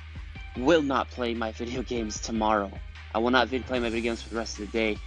will 0.57 0.83
not 0.83 1.09
play 1.09 1.33
my 1.33 1.51
video 1.63 1.81
games 1.81 2.19
tomorrow. 2.19 2.71
I 3.15 3.17
will 3.17 3.31
not 3.31 3.49
play 3.49 3.79
my 3.79 3.89
video 3.89 4.01
games 4.11 4.21
for 4.21 4.29
the 4.29 4.35
rest 4.35 4.59
of 4.59 4.67
the 4.67 4.71
day. 4.71 4.97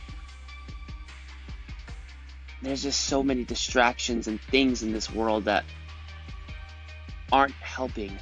There's 2.61 2.83
just 2.83 3.03
so 3.03 3.23
many 3.23 3.45
distractions 3.45 4.27
and 4.27 4.41
things 4.41 4.83
in 4.83 4.93
this 4.93 5.11
world 5.15 5.45
that 5.45 5.65
aren't 7.33 7.53
helping 7.53 8.17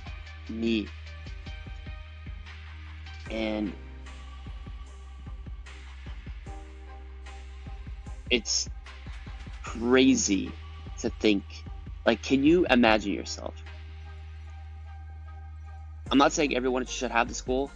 me. 0.49 0.89
And 3.31 3.73
it's 8.31 8.69
crazy 9.63 10.51
to 11.01 11.11
think. 11.11 11.45
Like, 12.07 12.23
can 12.23 12.43
you 12.43 12.67
imagine 12.71 13.13
yourself? 13.13 13.55
I'm 16.11 16.19
not 16.19 16.33
saying 16.33 16.57
everyone 16.57 16.87
should 16.87 17.11
have 17.11 17.29
this 17.29 17.43
goal, 17.43 17.71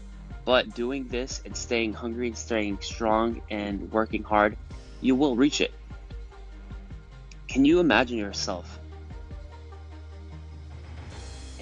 but 0.45 0.75
doing 0.75 1.07
this 1.09 1.43
and 1.45 1.57
staying 1.57 1.93
hungry 1.93 2.29
and 2.29 2.37
staying 2.37 2.79
strong 2.81 3.43
and 3.51 3.93
working 3.93 4.23
hard, 4.23 4.57
you 5.03 5.15
will 5.15 5.37
reach 5.37 5.61
it. 5.61 5.73
Can 7.47 7.67
you 7.67 7.81
imagine 7.81 8.17
yourself 8.17 8.81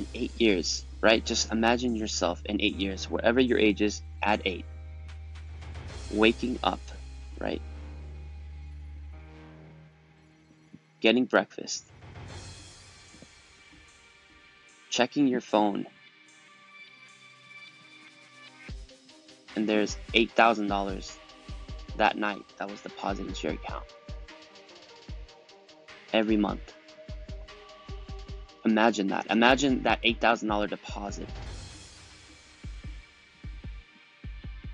in 0.01 0.07
eight 0.15 0.33
years, 0.41 0.87
right? 1.03 1.25
Just 1.25 1.53
imagine 1.53 1.95
yourself 1.95 2.41
in 2.47 2.61
eight 2.61 2.77
years, 2.77 3.05
wherever 3.11 3.39
your 3.39 3.59
age 3.59 3.83
is, 3.83 4.01
at 4.23 4.41
eight, 4.47 4.65
waking 6.11 6.59
up, 6.63 6.81
right? 7.39 7.61
Getting 11.03 11.27
breakfast, 11.27 11.85
checking 14.91 15.27
your 15.27 15.43
phone, 15.43 15.87
and 19.55 19.69
there's 19.69 19.99
$8,000 20.15 21.17
that 21.99 22.17
night 22.17 22.45
that 22.59 22.71
was 22.71 22.81
deposited 22.81 23.29
into 23.29 23.49
your 23.49 23.55
account 23.55 23.85
every 26.15 26.39
month. 26.39 26.80
Imagine 28.65 29.09
that. 29.09 29.27
Imagine 29.31 29.83
that 29.85 30.03
$8,000 30.03 30.69
deposit. 30.69 31.29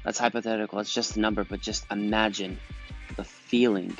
That's 0.04 0.18
hypothetical. 0.18 0.78
It's 0.80 0.92
just 0.92 1.16
a 1.16 1.20
number, 1.20 1.44
but 1.44 1.60
just 1.60 1.86
imagine 1.90 2.58
the 3.16 3.24
feeling 3.24 3.96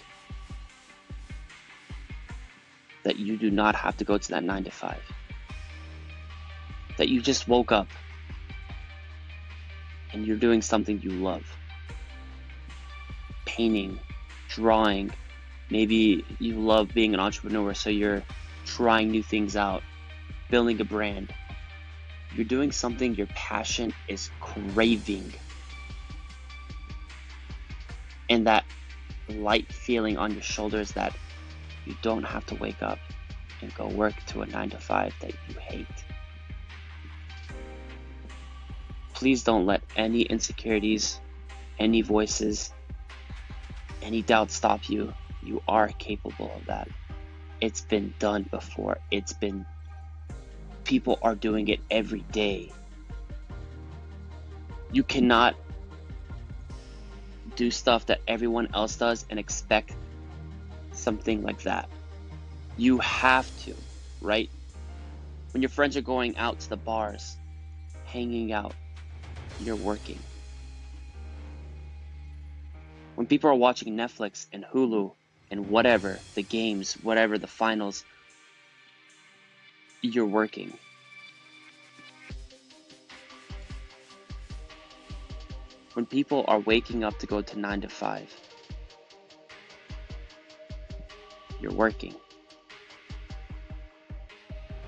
that 3.03 3.17
you 3.17 3.37
do 3.37 3.51
not 3.51 3.75
have 3.77 3.97
to 3.99 4.05
go 4.05 4.19
to 4.19 4.29
that 4.31 4.43
9 4.43 4.65
to 4.65 4.71
5. 4.71 5.01
That 6.99 7.09
you 7.09 7.21
just 7.21 7.47
woke 7.47 7.73
up 7.73 7.89
and 10.13 10.27
you're 10.27 10.37
doing 10.37 10.63
something 10.63 11.01
you 11.03 11.11
love. 11.11 11.45
Painting, 13.45 14.01
drawing, 14.49 15.13
maybe 15.71 16.25
you 16.39 16.55
love 16.55 16.89
being 16.95 17.15
an 17.15 17.21
entrepreneur, 17.21 17.75
so 17.75 17.91
you're 17.91 18.23
trying 18.67 19.11
new 19.11 19.23
things 19.23 19.57
out, 19.57 19.83
building 20.51 20.81
a 20.81 20.85
brand. 20.85 21.33
You're 22.35 22.45
doing 22.45 22.73
something 22.73 23.15
your 23.15 23.29
passion 23.29 23.95
is 24.09 24.31
craving. 24.41 25.33
And 28.29 28.47
that 28.47 28.65
light 29.29 29.73
feeling 29.73 30.19
on 30.19 30.33
your 30.33 30.43
shoulders 30.43 30.93
that 30.93 31.15
you 31.87 31.97
don't 32.03 32.25
have 32.25 32.45
to 32.47 32.55
wake 32.57 32.83
up 32.83 32.99
and 33.63 33.75
go 33.75 33.89
work 33.89 34.15
to 34.27 34.43
a 34.43 34.47
9 34.47 34.71
to 34.71 34.79
5 34.79 35.15
that 35.21 35.33
you 35.49 35.55
hate. 35.59 35.87
Please 39.15 39.43
don't 39.43 39.65
let 39.65 39.83
any 39.97 40.23
insecurities, 40.23 41.21
any 41.79 42.03
voices, 42.03 42.73
any 44.03 44.21
doubt 44.21 44.51
stop 44.51 44.91
you. 44.91 45.15
You 45.43 45.63
are 45.67 45.89
capable 45.89 46.53
of 46.55 46.67
that. 46.67 46.89
It's 47.61 47.81
been 47.81 48.15
done 48.19 48.47
before. 48.51 48.99
It's 49.11 49.33
been, 49.33 49.65
people 50.85 51.19
are 51.23 51.35
doing 51.35 51.69
it 51.69 51.81
every 51.91 52.21
day. 52.33 52.73
You 54.93 55.03
cannot 55.03 55.57
do 57.57 57.71
stuff 57.71 58.07
that 58.07 58.21
everyone 58.29 58.69
else 58.75 58.97
does 58.97 59.25
and 59.31 59.39
expect 59.39 59.95
something 60.93 61.43
like 61.43 61.63
that. 61.63 61.89
You 62.77 62.99
have 62.99 63.51
to, 63.65 63.75
right? 64.21 64.51
When 65.53 65.63
your 65.63 65.71
friends 65.71 65.97
are 65.97 66.03
going 66.03 66.37
out 66.37 66.61
to 66.61 66.69
the 66.69 66.77
bars, 66.77 67.37
hanging 68.05 68.53
out, 68.53 68.75
you're 69.61 69.77
working. 69.77 70.19
When 73.15 73.27
people 73.27 73.49
are 73.49 73.55
watching 73.55 73.97
Netflix 73.97 74.47
and 74.53 74.65
Hulu 74.65 75.13
and 75.51 75.69
whatever, 75.69 76.19
the 76.35 76.43
games, 76.43 76.95
whatever, 77.03 77.39
the 77.39 77.47
finals, 77.47 78.05
you're 80.03 80.27
working. 80.27 80.77
When 85.95 86.05
people 86.05 86.45
are 86.47 86.59
waking 86.61 87.05
up 87.05 87.19
to 87.21 87.27
go 87.27 87.41
to 87.41 87.59
9 87.59 87.81
to 87.83 87.89
5, 87.89 88.41
you're 91.61 91.73
working. 91.73 92.15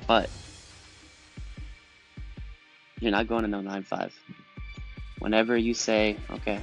But 0.07 0.29
you're 3.01 3.11
not 3.11 3.27
going 3.27 3.43
to 3.43 3.49
no 3.49 3.61
9 3.61 3.83
5. 3.83 4.15
Whenever 5.21 5.57
you 5.57 5.75
say, 5.75 6.17
okay, 6.31 6.61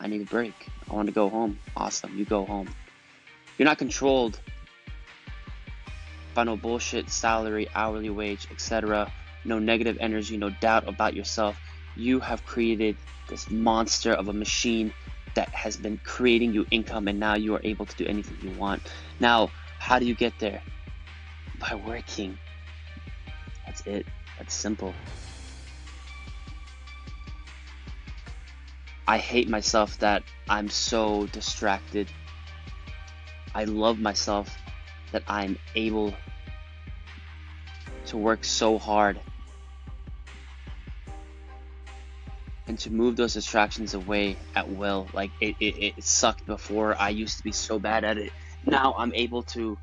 I 0.00 0.06
need 0.06 0.22
a 0.22 0.24
break, 0.24 0.54
I 0.88 0.94
want 0.94 1.06
to 1.06 1.12
go 1.12 1.28
home, 1.28 1.58
awesome, 1.76 2.16
you 2.16 2.24
go 2.24 2.44
home. 2.44 2.68
You're 3.58 3.66
not 3.66 3.78
controlled 3.78 4.38
by 6.32 6.44
no 6.44 6.56
bullshit 6.56 7.10
salary, 7.10 7.68
hourly 7.74 8.08
wage, 8.08 8.46
etc. 8.52 9.12
No 9.44 9.58
negative 9.58 9.98
energy, 10.00 10.36
no 10.36 10.50
doubt 10.50 10.88
about 10.88 11.14
yourself. 11.14 11.58
You 11.96 12.20
have 12.20 12.46
created 12.46 12.96
this 13.28 13.50
monster 13.50 14.12
of 14.12 14.28
a 14.28 14.32
machine 14.32 14.94
that 15.34 15.48
has 15.48 15.76
been 15.76 16.00
creating 16.04 16.52
you 16.54 16.66
income, 16.70 17.08
and 17.08 17.18
now 17.18 17.34
you 17.34 17.54
are 17.56 17.60
able 17.64 17.84
to 17.86 17.96
do 17.96 18.06
anything 18.06 18.36
you 18.48 18.56
want. 18.56 18.80
Now, 19.18 19.50
how 19.80 19.98
do 19.98 20.06
you 20.06 20.14
get 20.14 20.38
there? 20.38 20.62
By 21.58 21.74
working. 21.74 22.38
That's 23.66 23.84
it. 23.86 24.06
That's 24.38 24.54
simple. 24.54 24.94
I 29.08 29.18
hate 29.18 29.48
myself 29.48 29.98
that 29.98 30.22
I'm 30.48 30.68
so 30.68 31.26
distracted. 31.26 32.08
I 33.58 33.64
love 33.64 33.98
myself 33.98 34.56
that 35.10 35.24
I'm 35.26 35.58
able 35.74 36.14
to 38.06 38.16
work 38.16 38.44
so 38.44 38.78
hard 38.78 39.18
and 42.68 42.78
to 42.78 42.92
move 42.92 43.16
those 43.16 43.34
distractions 43.34 43.94
away 43.94 44.36
at 44.54 44.70
will. 44.70 45.08
Like 45.12 45.32
it, 45.40 45.56
it, 45.58 45.94
it 45.98 46.04
sucked 46.04 46.46
before. 46.46 46.94
I 47.00 47.08
used 47.08 47.38
to 47.38 47.42
be 47.42 47.50
so 47.50 47.80
bad 47.80 48.04
at 48.04 48.16
it. 48.16 48.30
Now 48.64 48.94
I'm 48.96 49.12
able 49.12 49.42
to 49.54 49.76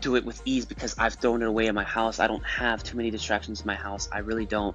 do 0.00 0.16
it 0.16 0.24
with 0.24 0.40
ease 0.46 0.64
because 0.64 0.96
I've 0.96 1.16
thrown 1.16 1.42
it 1.42 1.48
away 1.48 1.66
in 1.66 1.74
my 1.74 1.84
house. 1.84 2.18
I 2.18 2.28
don't 2.28 2.46
have 2.46 2.82
too 2.82 2.96
many 2.96 3.10
distractions 3.10 3.60
in 3.60 3.66
my 3.66 3.74
house. 3.74 4.08
I 4.10 4.20
really 4.20 4.46
don't. 4.46 4.74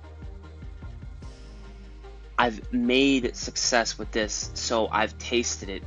I've 2.38 2.72
made 2.72 3.36
success 3.36 3.98
with 3.98 4.12
this, 4.12 4.51
so 4.53 4.89
I've 4.92 5.18
tasted 5.18 5.70
it. 5.70 5.82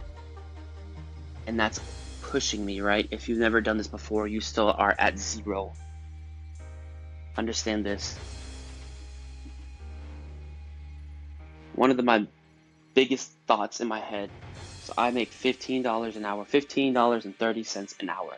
And 1.47 1.59
that's 1.59 1.81
pushing 2.23 2.65
me, 2.65 2.81
right? 2.81 3.07
If 3.11 3.29
you've 3.29 3.39
never 3.39 3.61
done 3.61 3.77
this 3.77 3.87
before, 3.87 4.27
you 4.27 4.41
still 4.41 4.71
are 4.71 4.95
at 4.99 5.19
zero. 5.19 5.73
Understand 7.37 7.87
this. 7.87 8.19
One 11.75 11.91
of 11.91 11.97
the, 11.97 12.03
my 12.03 12.27
biggest 12.95 13.31
thoughts 13.47 13.81
in 13.81 13.89
my 13.89 14.01
head 14.01 14.31
so 14.87 14.95
I 14.97 15.11
make 15.11 15.33
$15 15.33 16.15
an 16.15 16.25
hour, 16.25 16.45
$15.30 16.45 18.01
an 18.01 18.09
hour. 18.09 18.37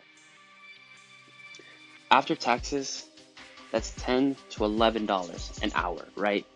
After 2.10 2.34
taxes, 2.34 3.04
that's 3.70 3.90
10 3.98 4.34
to 4.52 4.60
$11 4.60 5.62
an 5.62 5.72
hour, 5.74 6.08
right? 6.16 6.46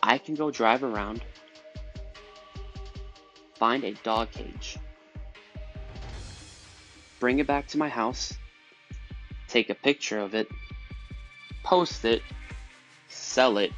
I 0.00 0.18
can 0.18 0.36
go 0.36 0.52
drive 0.52 0.84
around, 0.84 1.20
find 3.58 3.84
a 3.84 3.92
dog 4.02 4.30
cage, 4.30 4.78
bring 7.20 7.38
it 7.38 7.46
back 7.46 7.66
to 7.68 7.78
my 7.78 7.88
house, 7.88 8.36
take 9.48 9.70
a 9.70 9.74
picture 9.74 10.18
of 10.18 10.34
it, 10.34 10.48
post 11.62 12.04
it, 12.04 12.22
sell 13.08 13.58
it. 13.58 13.72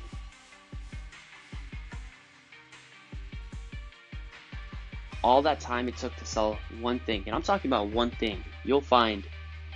All 5.22 5.42
that 5.42 5.60
time 5.60 5.88
it 5.88 5.96
took 5.96 6.14
to 6.16 6.24
sell 6.24 6.58
one 6.80 6.98
thing, 7.00 7.22
and 7.26 7.34
I'm 7.34 7.42
talking 7.42 7.68
about 7.68 7.88
one 7.88 8.10
thing, 8.10 8.44
you'll 8.64 8.80
find 8.80 9.24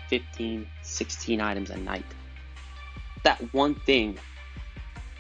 15, 0.09 0.67
16 0.83 1.41
items 1.41 1.71
a 1.71 1.77
night. 1.77 2.05
That 3.25 3.39
one 3.55 3.75
thing 3.75 4.19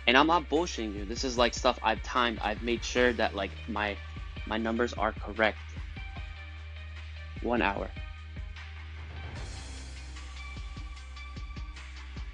and 0.06 0.16
I'm 0.16 0.26
not 0.26 0.48
bullshitting 0.48 0.94
you. 0.94 1.04
This 1.04 1.24
is 1.24 1.38
like 1.38 1.54
stuff 1.54 1.78
I've 1.82 2.02
timed. 2.02 2.40
I've 2.40 2.62
made 2.62 2.84
sure 2.84 3.12
that 3.14 3.34
like 3.34 3.52
my 3.68 3.96
my 4.46 4.58
numbers 4.58 4.92
are 4.92 5.12
correct. 5.12 5.58
One 7.42 7.62
hour. 7.62 7.90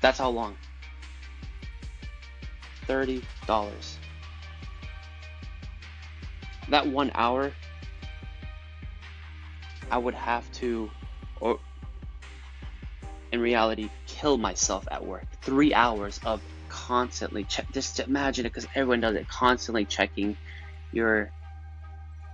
That's 0.01 0.19
how 0.19 0.31
long. 0.31 0.57
Thirty 2.87 3.23
dollars. 3.47 3.99
That 6.69 6.87
one 6.87 7.11
hour, 7.15 7.53
I 9.91 9.99
would 9.99 10.15
have 10.15 10.51
to, 10.53 10.91
or 11.41 11.59
in 13.33 13.41
reality, 13.41 13.89
kill 14.07 14.37
myself 14.37 14.87
at 14.91 15.05
work. 15.05 15.25
Three 15.43 15.73
hours 15.73 16.21
of 16.25 16.43
constantly 16.69 17.45
check. 17.45 17.73
Just 17.73 18.01
imagine 18.01 18.47
it, 18.47 18.51
because 18.51 18.69
everyone 18.75 19.01
does 19.01 19.17
it. 19.17 19.27
Constantly 19.29 19.85
checking 19.87 20.37
your 20.93 21.31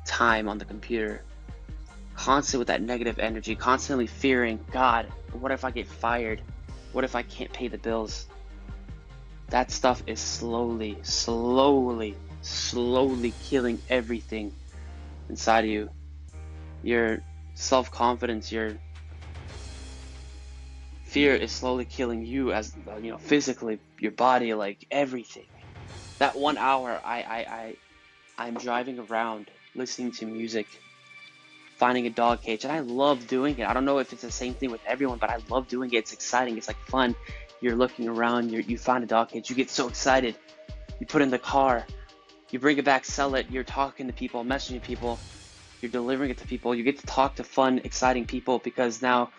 time 0.04 0.48
on 0.48 0.58
the 0.58 0.64
computer. 0.64 1.22
Constantly 2.14 2.58
with 2.60 2.68
that 2.68 2.82
negative 2.82 3.18
energy. 3.18 3.54
Constantly 3.54 4.06
fearing, 4.06 4.60
God, 4.70 5.08
what 5.32 5.52
if 5.52 5.64
I 5.64 5.70
get 5.70 5.86
fired? 5.86 6.40
What 6.92 7.04
if 7.04 7.16
I 7.16 7.22
can't 7.22 7.52
pay 7.52 7.68
the 7.68 7.78
bills? 7.78 8.26
That 9.50 9.70
stuff 9.70 10.02
is 10.06 10.20
slowly, 10.20 10.98
slowly, 11.02 12.16
slowly 12.42 13.32
killing 13.42 13.80
everything 13.88 14.52
inside 15.28 15.64
of 15.64 15.70
you. 15.70 15.90
Your 16.82 17.22
self 17.54 17.90
confidence, 17.90 18.52
your 18.52 18.76
fear 21.14 21.34
is 21.36 21.52
slowly 21.52 21.84
killing 21.84 22.26
you 22.26 22.52
as 22.52 22.74
uh, 22.90 22.96
you 22.96 23.12
know 23.12 23.18
physically 23.18 23.78
your 24.00 24.10
body 24.10 24.52
like 24.52 24.84
everything 24.90 25.46
that 26.18 26.36
one 26.36 26.58
hour 26.58 27.00
i 27.04 27.22
i, 27.22 27.36
I 27.36 27.76
i'm 28.36 28.54
driving 28.54 28.98
around 28.98 29.48
listening 29.74 30.12
to 30.12 30.26
music 30.26 30.66
finding 31.76 32.06
a 32.06 32.10
dog 32.10 32.40
cage 32.40 32.64
and 32.64 32.72
i 32.72 32.80
love 32.80 33.26
doing 33.26 33.58
it. 33.58 33.66
I 33.66 33.72
don't 33.72 33.84
know 33.84 33.98
if 33.98 34.12
it's 34.12 34.22
the 34.22 34.30
same 34.30 34.54
thing 34.54 34.70
with 34.70 34.80
everyone 34.86 35.18
but 35.18 35.30
i 35.30 35.38
love 35.48 35.68
doing 35.68 35.92
it. 35.92 35.96
It's 35.96 36.12
exciting. 36.12 36.56
It's 36.56 36.68
like 36.68 36.80
fun. 36.86 37.14
You're 37.60 37.76
looking 37.76 38.08
around 38.08 38.50
you 38.50 38.60
you 38.60 38.78
find 38.78 39.02
a 39.02 39.06
dog 39.06 39.30
cage 39.30 39.50
you 39.50 39.56
get 39.56 39.70
so 39.70 39.88
excited. 39.88 40.36
You 41.00 41.06
put 41.06 41.22
in 41.22 41.30
the 41.30 41.38
car 41.38 41.86
you 42.50 42.58
bring 42.60 42.78
it 42.78 42.84
back 42.84 43.04
sell 43.04 43.34
it 43.34 43.50
you're 43.50 43.64
talking 43.64 44.06
to 44.06 44.12
people 44.12 44.44
messaging 44.44 44.80
people 44.82 45.18
you're 45.84 45.90
delivering 45.90 46.30
it 46.30 46.38
to 46.38 46.46
people. 46.46 46.74
You 46.74 46.82
get 46.82 46.98
to 47.00 47.06
talk 47.06 47.34
to 47.34 47.44
fun 47.44 47.82
exciting 47.84 48.24
people 48.24 48.58
because 48.58 49.02
now 49.02 49.30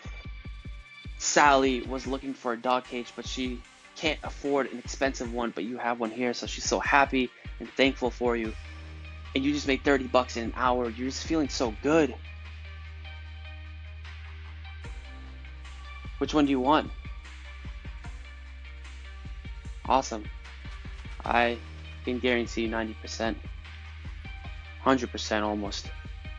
Sally 1.17 1.81
was 1.81 2.05
looking 2.05 2.35
for 2.35 2.53
a 2.53 2.57
dog 2.57 2.83
cage, 2.83 3.11
but 3.15 3.25
she 3.25 3.59
can't 3.95 4.19
afford 4.23 4.71
an 4.71 4.77
expensive 4.77 5.33
one, 5.33 5.49
but 5.55 5.63
you 5.63 5.79
have 5.79 5.99
one 5.99 6.11
here, 6.11 6.35
so 6.35 6.45
she's 6.45 6.65
so 6.65 6.79
happy 6.79 7.31
and 7.59 7.67
thankful 7.69 8.11
for 8.11 8.37
you. 8.37 8.53
And 9.35 9.43
you 9.43 9.51
just 9.51 9.67
made 9.67 9.83
30 9.83 10.07
bucks 10.07 10.37
in 10.37 10.45
an 10.45 10.53
hour. 10.55 10.89
You're 10.89 11.09
just 11.09 11.27
feeling 11.27 11.49
so 11.49 11.75
good. 11.83 12.15
Which 16.19 16.33
one 16.33 16.45
do 16.45 16.51
you 16.51 16.61
want? 16.61 16.89
Awesome. 19.87 20.23
I 21.25 21.57
can 22.05 22.19
guarantee 22.19 22.63
you 22.63 22.69
90%. 22.69 23.35
100% 24.85 25.43
almost. 25.43 25.91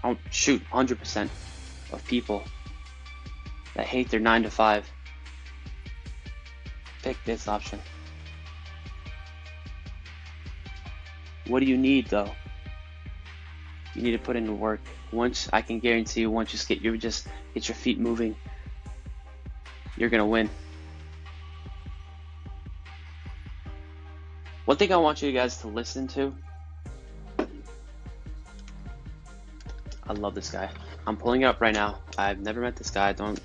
Oh, 0.02 0.16
shoot, 0.30 0.62
100% 0.72 1.28
of 1.92 2.04
people 2.06 2.42
that 3.74 3.86
hate 3.86 4.08
their 4.08 4.20
9 4.20 4.44
to 4.44 4.50
5. 4.50 4.90
Pick 7.02 7.16
this 7.24 7.46
option. 7.46 7.78
What 11.46 11.60
do 11.60 11.66
you 11.66 11.76
need 11.76 12.06
though? 12.06 12.30
You 13.96 14.02
need 14.02 14.12
to 14.12 14.18
put 14.18 14.36
in 14.36 14.44
the 14.44 14.52
work. 14.52 14.80
Once 15.10 15.48
I 15.52 15.62
can 15.62 15.80
guarantee 15.80 16.20
you, 16.20 16.30
once 16.30 16.52
you 16.52 16.58
get 16.68 16.84
your 16.84 16.98
just 16.98 17.26
get 17.54 17.66
your 17.66 17.74
feet 17.74 17.98
moving, 17.98 18.36
you're 19.96 20.10
gonna 20.10 20.26
win. 20.26 20.50
One 24.66 24.76
thing 24.76 24.92
I 24.92 24.96
want 24.96 25.22
you 25.22 25.32
guys 25.32 25.56
to 25.58 25.68
listen 25.68 26.08
to. 26.08 26.34
I 30.08 30.12
love 30.12 30.34
this 30.34 30.50
guy. 30.50 30.68
I'm 31.06 31.16
pulling 31.16 31.42
it 31.42 31.44
up 31.46 31.62
right 31.62 31.74
now. 31.74 32.00
I've 32.18 32.40
never 32.40 32.60
met 32.60 32.76
this 32.76 32.90
guy. 32.90 33.14
Don't 33.14 33.40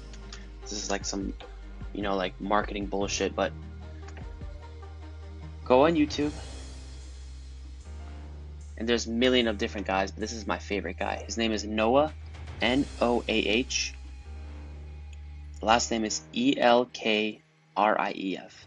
this 0.64 0.74
is 0.74 0.92
like 0.92 1.06
some, 1.06 1.34
you 1.94 2.02
know, 2.02 2.18
like 2.18 2.40
marketing 2.42 2.88
bullshit, 2.88 3.36
but 3.36 3.54
go 5.64 5.86
on 5.86 5.96
YouTube 5.96 6.34
and 8.78 8.88
there's 8.88 9.08
a 9.08 9.12
million 9.12 9.48
of 9.48 9.58
different 9.58 9.88
guys, 9.88 10.12
but 10.12 10.20
this 10.20 10.34
is 10.34 10.48
my 10.48 10.58
favorite 10.58 10.98
guy. 10.98 11.24
His 11.26 11.38
name 11.38 11.52
is 11.52 11.64
Noah, 11.64 12.14
N 12.62 12.86
O 13.00 13.24
A 13.28 13.34
H. 13.34 13.94
Last 15.62 15.92
name 15.92 16.06
is 16.06 16.22
E 16.34 16.56
L 16.58 16.86
K 16.92 17.42
R 17.78 18.00
I 18.00 18.14
E 18.16 18.38
F. 18.38 18.66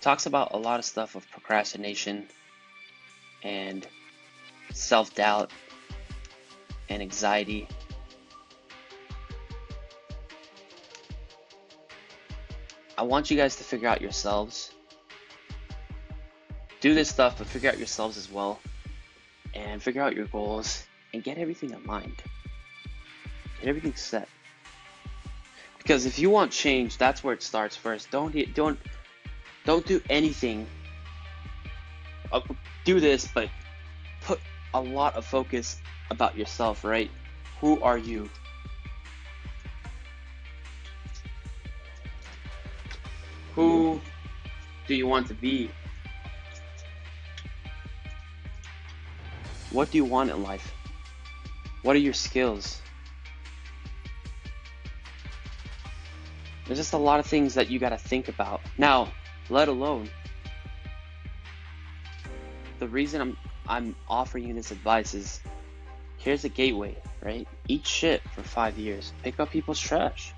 Talks 0.00 0.26
about 0.26 0.52
a 0.54 0.56
lot 0.56 0.78
of 0.78 0.84
stuff 0.84 1.14
of 1.14 1.30
procrastination 1.30 2.26
and 3.42 3.86
self 4.72 5.14
doubt 5.14 5.52
and 6.88 7.02
anxiety. 7.02 7.68
I 12.96 13.02
want 13.02 13.30
you 13.30 13.36
guys 13.36 13.56
to 13.56 13.64
figure 13.64 13.88
out 13.88 14.00
yourselves. 14.02 14.72
Do 16.80 16.94
this 16.94 17.08
stuff, 17.08 17.38
but 17.38 17.46
figure 17.46 17.70
out 17.70 17.78
yourselves 17.78 18.16
as 18.16 18.30
well. 18.30 18.58
And 19.54 19.82
figure 19.82 20.02
out 20.02 20.14
your 20.14 20.26
goals 20.26 20.84
and 21.12 21.22
get 21.22 21.38
everything 21.38 21.70
in 21.70 21.84
mind. 21.84 22.22
Get 23.60 23.68
everything 23.68 23.94
set. 23.94 24.28
Because 25.78 26.06
if 26.06 26.18
you 26.18 26.30
want 26.30 26.52
change, 26.52 26.98
that's 26.98 27.24
where 27.24 27.34
it 27.34 27.42
starts 27.42 27.76
first. 27.76 28.10
Don't 28.10 28.34
don't 28.54 28.78
don't 29.64 29.84
do 29.84 30.00
anything. 30.08 30.66
Uh, 32.32 32.40
do 32.84 33.00
this, 33.00 33.28
but 33.34 33.48
put 34.22 34.40
a 34.72 34.80
lot 34.80 35.16
of 35.16 35.24
focus 35.24 35.78
about 36.10 36.36
yourself, 36.36 36.84
right? 36.84 37.10
Who 37.60 37.80
are 37.82 37.98
you? 37.98 38.28
Who 43.54 44.00
do 44.86 44.94
you 44.94 45.06
want 45.06 45.26
to 45.26 45.34
be? 45.34 45.70
What 49.70 49.90
do 49.90 49.98
you 49.98 50.04
want 50.04 50.30
in 50.30 50.42
life? 50.42 50.74
What 51.82 51.96
are 51.96 52.00
your 52.00 52.12
skills? 52.12 52.80
There's 56.66 56.78
just 56.78 56.92
a 56.92 56.98
lot 56.98 57.20
of 57.20 57.26
things 57.26 57.54
that 57.54 57.70
you 57.70 57.78
got 57.78 57.90
to 57.90 57.98
think 57.98 58.28
about. 58.28 58.60
Now, 58.78 59.12
let 59.48 59.68
alone 59.68 60.08
the 62.80 62.88
reason 62.88 63.20
I'm 63.20 63.36
I'm 63.68 63.94
offering 64.08 64.48
you 64.48 64.54
this 64.54 64.72
advice 64.72 65.14
is 65.14 65.40
here's 66.16 66.44
a 66.44 66.48
gateway, 66.48 66.96
right? 67.22 67.46
Eat 67.68 67.86
shit 67.86 68.22
for 68.30 68.42
five 68.42 68.76
years. 68.76 69.12
Pick 69.22 69.38
up 69.38 69.50
people's 69.50 69.78
trash. 69.78 70.34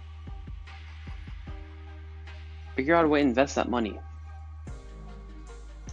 Figure 2.77 2.95
out 2.95 3.05
a 3.05 3.09
way 3.09 3.23
to 3.23 3.29
invest 3.29 3.55
that 3.55 3.71
money. 3.71 3.99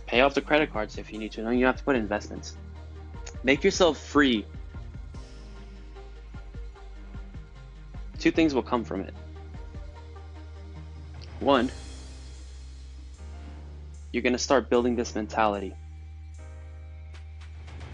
Pay 0.07 0.21
off 0.21 0.33
the 0.33 0.41
credit 0.41 0.73
cards 0.73 0.97
if 0.97 1.13
you 1.13 1.19
need 1.19 1.31
to. 1.33 1.43
No, 1.43 1.51
you 1.51 1.65
have 1.65 1.77
to 1.77 1.83
put 1.83 1.95
investments. 1.95 2.57
Make 3.43 3.63
yourself 3.63 3.97
free. 3.97 4.45
Two 8.19 8.31
things 8.31 8.53
will 8.53 8.63
come 8.63 8.83
from 8.83 9.01
it. 9.01 9.13
One, 11.39 11.71
you're 14.11 14.23
going 14.23 14.33
to 14.33 14.39
start 14.39 14.69
building 14.69 14.95
this 14.95 15.15
mentality. 15.15 15.73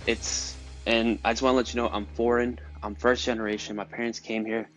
It's, 0.07 0.55
and 0.85 1.19
I 1.23 1.33
just 1.33 1.43
want 1.43 1.53
to 1.53 1.57
let 1.57 1.73
you 1.73 1.81
know 1.81 1.89
I'm 1.89 2.05
foreign. 2.05 2.59
I'm 2.81 2.95
first 2.95 3.23
generation. 3.23 3.75
My 3.75 3.83
parents 3.83 4.19
came 4.19 4.45
here 4.45 4.69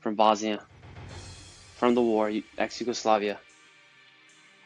from 0.00 0.14
Bosnia, 0.14 0.60
from 1.76 1.94
the 1.94 2.02
war, 2.02 2.30
ex 2.58 2.80
Yugoslavia. 2.80 3.38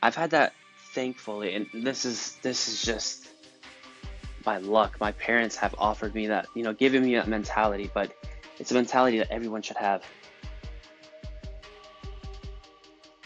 I've 0.03 0.15
had 0.15 0.31
that 0.31 0.53
thankfully, 0.95 1.55
and 1.55 1.67
this 1.73 2.05
is 2.05 2.37
this 2.43 2.69
is 2.69 2.83
just 2.83 3.29
by 4.49 4.57
luck. 4.57 4.99
My 4.99 5.13
parents 5.13 5.57
have 5.57 5.75
offered 5.77 6.15
me 6.15 6.29
that, 6.29 6.47
you 6.55 6.63
know, 6.63 6.73
giving 6.73 7.03
me 7.03 7.17
that 7.17 7.29
mentality, 7.29 7.91
but 7.93 8.15
it's 8.59 8.71
a 8.71 8.75
mentality 8.75 9.19
that 9.19 9.31
everyone 9.31 9.61
should 9.61 9.77
have. 9.77 10.03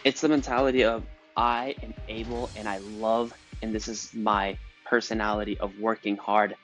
It's 0.03 0.21
the 0.21 0.29
mentality 0.29 0.83
of 0.83 1.05
I 1.37 1.77
am 1.81 1.95
able 2.09 2.51
and 2.57 2.69
I 2.69 2.79
love, 2.79 3.33
and 3.63 3.73
this 3.73 3.87
is 3.87 4.13
my 4.13 4.59
personality 4.85 5.57
of 5.61 5.79
working 5.79 6.17
hard. 6.17 6.57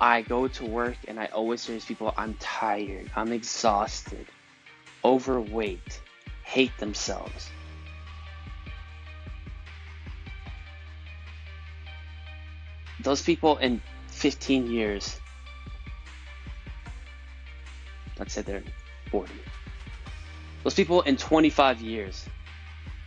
I 0.00 0.22
go 0.22 0.48
to 0.48 0.64
work 0.64 0.96
and 1.06 1.20
I 1.20 1.26
always 1.26 1.62
hear 1.62 1.74
these 1.74 1.84
people, 1.84 2.14
I'm 2.16 2.32
tired, 2.40 3.10
I'm 3.14 3.32
exhausted, 3.32 4.26
overweight, 5.04 6.00
hate 6.42 6.74
themselves. 6.78 7.50
Those 13.06 13.22
people 13.22 13.56
in 13.58 13.80
15 14.08 14.68
years, 14.68 15.20
let's 18.18 18.34
say 18.34 18.42
they're 18.42 18.64
40, 19.12 19.32
those 20.64 20.74
people 20.74 21.02
in 21.02 21.16
25 21.16 21.80
years 21.80 22.28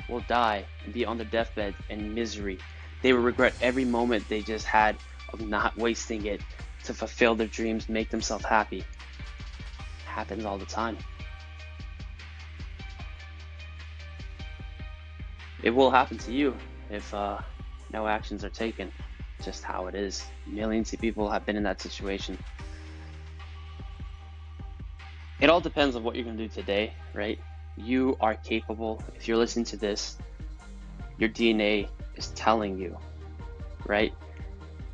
will 0.08 0.22
die 0.22 0.64
and 0.86 0.94
be 0.94 1.04
on 1.04 1.18
their 1.18 1.26
deathbed 1.26 1.76
in 1.90 2.14
misery. 2.14 2.60
They 3.02 3.12
will 3.12 3.20
regret 3.20 3.54
every 3.62 3.84
moment 3.84 4.24
they 4.30 4.42
just 4.42 4.66
had 4.66 4.96
of 5.34 5.42
not 5.42 5.76
wasting 5.76 6.28
it 6.28 6.40
to 6.86 6.94
fulfill 6.94 7.36
their 7.36 7.48
dreams, 7.48 7.90
make 7.90 8.10
themselves 8.10 8.46
happy. 8.46 8.78
It 8.78 8.86
happens 10.06 10.46
all 10.46 10.58
the 10.58 10.66
time. 10.66 10.98
It 15.62 15.72
will 15.72 15.92
happen 15.92 16.18
to 16.20 16.32
you 16.32 16.56
if 16.90 17.14
uh, 17.14 17.40
no 17.92 18.08
actions 18.08 18.46
are 18.46 18.50
taken. 18.50 18.94
Just 19.44 19.64
how 19.64 19.88
it 19.88 19.96
is. 19.96 20.26
Millions 20.46 20.92
of 20.94 21.00
people 21.00 21.30
have 21.30 21.46
been 21.46 21.56
in 21.56 21.64
that 21.64 21.82
situation. 21.82 22.38
It 25.40 25.50
all 25.50 25.62
depends 25.62 25.96
on 25.96 26.04
what 26.04 26.16
you're 26.16 26.26
going 26.26 26.38
to 26.38 26.48
do 26.48 26.54
today, 26.54 26.94
right? 27.14 27.40
you 27.80 28.18
are 28.20 28.36
capable. 28.36 29.02
If 29.16 29.28
you're 29.28 29.38
listening 29.38 29.66
to 29.66 29.78
this, 29.78 30.18
your 31.18 31.30
DNA 31.30 31.88
is 32.16 32.28
telling 32.30 32.78
you, 32.78 32.98
right? 33.86 34.14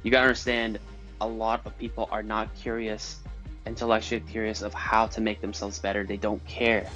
You 0.03 0.11
gotta 0.11 0.23
understand 0.23 0.79
a 1.21 1.27
lot 1.27 1.61
of 1.65 1.77
people 1.77 2.07
are 2.11 2.23
not 2.23 2.53
curious, 2.55 3.21
intellectually 3.65 4.21
curious 4.21 4.61
of 4.61 4.73
how 4.73 5.07
to 5.07 5.21
make 5.21 5.41
themselves 5.41 5.79
better. 5.79 6.03
They 6.03 6.17
don't 6.17 6.45
care. 6.45 6.89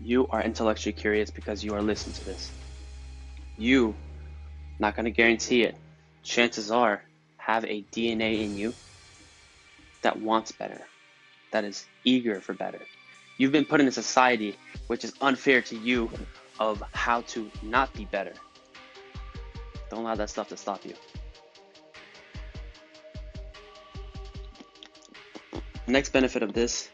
You 0.00 0.26
are 0.28 0.42
intellectually 0.42 0.92
curious 0.92 1.30
because 1.30 1.64
you 1.64 1.74
are 1.74 1.82
listening 1.82 2.14
to 2.16 2.24
this. 2.24 2.50
You, 3.56 3.94
not 4.78 4.96
gonna 4.96 5.10
guarantee 5.10 5.62
it, 5.62 5.76
chances 6.22 6.70
are, 6.70 7.02
have 7.36 7.64
a 7.64 7.84
DNA 7.92 8.42
in 8.42 8.56
you 8.56 8.74
that 10.02 10.20
wants 10.20 10.52
better 10.52 10.80
that 11.54 11.64
is 11.64 11.86
eager 12.02 12.40
for 12.40 12.52
better. 12.52 12.80
You've 13.38 13.52
been 13.52 13.64
put 13.64 13.80
in 13.80 13.86
a 13.86 13.92
society 13.92 14.56
which 14.88 15.04
is 15.04 15.12
unfair 15.20 15.62
to 15.62 15.76
you 15.76 16.10
of 16.58 16.82
how 16.92 17.20
to 17.22 17.48
not 17.62 17.94
be 17.94 18.04
better. 18.06 18.32
Don't 19.88 20.00
allow 20.00 20.16
that 20.16 20.30
stuff 20.30 20.48
to 20.48 20.56
stop 20.56 20.84
you. 20.84 20.94
Next 25.86 26.12
benefit 26.12 26.42
of 26.42 26.52
this 26.52 26.88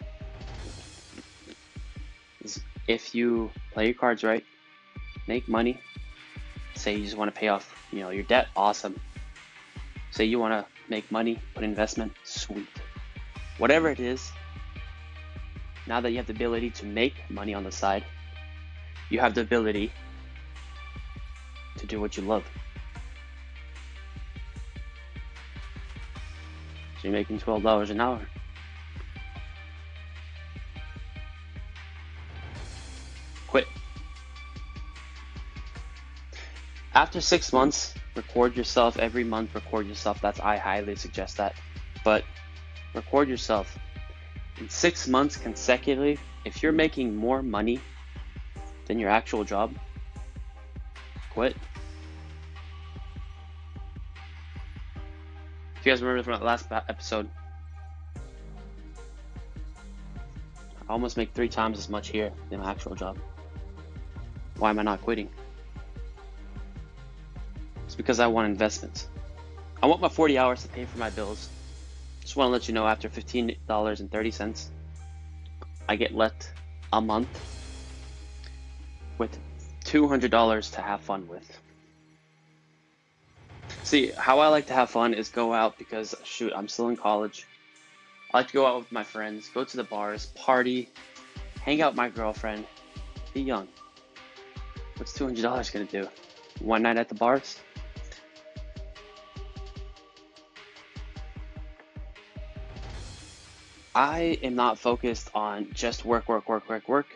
is 2.44 2.60
if 2.86 3.14
you 3.14 3.50
play 3.72 3.86
your 3.86 3.94
cards 3.94 4.22
right, 4.22 4.44
make 5.26 5.48
money. 5.48 5.80
Say 6.80 6.96
you 6.96 7.04
just 7.04 7.18
want 7.18 7.32
to 7.34 7.38
pay 7.38 7.48
off, 7.48 7.74
you 7.92 8.00
know, 8.00 8.08
your 8.08 8.22
debt, 8.22 8.48
awesome. 8.56 8.98
Say 10.12 10.24
you 10.24 10.38
want 10.38 10.54
to 10.54 10.64
make 10.88 11.12
money, 11.12 11.38
put 11.54 11.62
investment, 11.62 12.10
sweet. 12.24 12.66
Whatever 13.58 13.90
it 13.90 14.00
is, 14.00 14.32
now 15.86 16.00
that 16.00 16.10
you 16.10 16.16
have 16.16 16.26
the 16.26 16.32
ability 16.32 16.70
to 16.70 16.86
make 16.86 17.16
money 17.28 17.52
on 17.52 17.64
the 17.64 17.70
side, 17.70 18.02
you 19.10 19.20
have 19.20 19.34
the 19.34 19.42
ability 19.42 19.92
to 21.76 21.86
do 21.86 22.00
what 22.00 22.16
you 22.16 22.22
love. 22.22 22.44
So 26.94 27.08
you're 27.08 27.12
making 27.12 27.40
$12 27.40 27.90
an 27.90 28.00
hour. 28.00 28.20
After 36.94 37.20
six 37.20 37.52
months, 37.52 37.94
record 38.16 38.56
yourself 38.56 38.98
every 38.98 39.22
month, 39.22 39.54
record 39.54 39.86
yourself. 39.86 40.20
That's 40.20 40.40
I 40.40 40.56
highly 40.56 40.96
suggest 40.96 41.36
that. 41.36 41.54
But 42.04 42.24
record 42.94 43.28
yourself 43.28 43.78
in 44.58 44.68
six 44.68 45.06
months 45.06 45.36
consecutively, 45.36 46.18
if 46.44 46.62
you're 46.62 46.72
making 46.72 47.14
more 47.14 47.42
money 47.42 47.80
than 48.86 48.98
your 48.98 49.10
actual 49.10 49.44
job, 49.44 49.74
quit. 51.30 51.54
If 55.76 55.86
you 55.86 55.92
guys 55.92 56.02
remember 56.02 56.24
from 56.24 56.32
that 56.34 56.44
last 56.44 56.66
episode, 56.70 57.30
I 60.88 60.92
almost 60.92 61.16
make 61.16 61.32
three 61.32 61.48
times 61.48 61.78
as 61.78 61.88
much 61.88 62.08
here 62.08 62.32
than 62.50 62.58
my 62.58 62.70
actual 62.70 62.96
job. 62.96 63.16
Why 64.58 64.70
am 64.70 64.80
I 64.80 64.82
not 64.82 65.00
quitting? 65.02 65.30
Because 68.00 68.18
I 68.18 68.28
want 68.28 68.48
investments. 68.48 69.08
I 69.82 69.86
want 69.86 70.00
my 70.00 70.08
40 70.08 70.38
hours 70.38 70.62
to 70.62 70.68
pay 70.68 70.86
for 70.86 70.96
my 70.96 71.10
bills. 71.10 71.50
Just 72.22 72.34
want 72.34 72.48
to 72.48 72.52
let 72.52 72.66
you 72.66 72.72
know 72.72 72.86
after 72.86 73.10
$15.30, 73.10 74.68
I 75.86 75.96
get 75.96 76.14
left 76.14 76.50
a 76.94 77.00
month 77.02 77.28
with 79.18 79.38
$200 79.84 80.72
to 80.72 80.80
have 80.80 81.02
fun 81.02 81.28
with. 81.28 81.60
See, 83.82 84.12
how 84.16 84.38
I 84.38 84.48
like 84.48 84.66
to 84.68 84.72
have 84.72 84.88
fun 84.88 85.12
is 85.12 85.28
go 85.28 85.52
out 85.52 85.76
because, 85.76 86.14
shoot, 86.24 86.54
I'm 86.56 86.68
still 86.68 86.88
in 86.88 86.96
college. 86.96 87.46
I 88.32 88.38
like 88.38 88.46
to 88.46 88.54
go 88.54 88.64
out 88.64 88.78
with 88.78 88.90
my 88.90 89.04
friends, 89.04 89.50
go 89.52 89.62
to 89.62 89.76
the 89.76 89.84
bars, 89.84 90.24
party, 90.36 90.88
hang 91.60 91.82
out 91.82 91.92
with 91.92 91.98
my 91.98 92.08
girlfriend, 92.08 92.64
be 93.34 93.42
young. 93.42 93.68
What's 94.96 95.12
$200 95.18 95.70
gonna 95.70 95.84
do? 95.84 96.08
One 96.60 96.80
night 96.80 96.96
at 96.96 97.10
the 97.10 97.14
bars? 97.14 97.60
I 104.00 104.38
am 104.42 104.54
not 104.54 104.78
focused 104.78 105.30
on 105.34 105.68
just 105.74 106.06
work, 106.06 106.26
work, 106.26 106.48
work, 106.48 106.66
work, 106.70 106.88
work. 106.88 107.06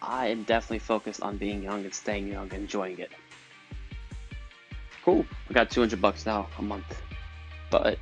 I 0.00 0.28
am 0.28 0.44
definitely 0.44 0.78
focused 0.78 1.20
on 1.20 1.36
being 1.36 1.62
young 1.62 1.84
and 1.84 1.94
staying 1.94 2.28
young, 2.28 2.50
enjoying 2.52 2.98
it. 2.98 3.10
Cool. 5.04 5.26
I 5.50 5.52
got 5.52 5.70
200 5.70 6.00
bucks 6.00 6.24
now 6.24 6.48
a 6.56 6.62
month. 6.62 6.98
But 7.70 7.98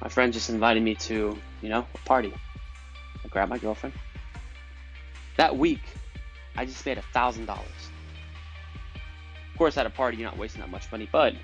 my 0.00 0.08
friend 0.08 0.32
just 0.32 0.48
invited 0.48 0.82
me 0.82 0.94
to, 0.94 1.36
you 1.60 1.68
know, 1.68 1.86
a 1.94 1.98
party. 2.06 2.32
I 3.22 3.28
grabbed 3.28 3.50
my 3.50 3.58
girlfriend. 3.58 3.94
That 5.36 5.54
week, 5.54 5.82
I 6.56 6.64
just 6.64 6.86
made 6.86 6.96
a 6.96 7.04
thousand 7.12 7.44
dollars. 7.44 7.90
Of 9.52 9.58
course, 9.58 9.76
at 9.76 9.84
a 9.84 9.90
party, 9.90 10.16
you're 10.16 10.30
not 10.30 10.38
wasting 10.38 10.62
that 10.62 10.70
much 10.70 10.90
money, 10.90 11.06
but 11.12 11.34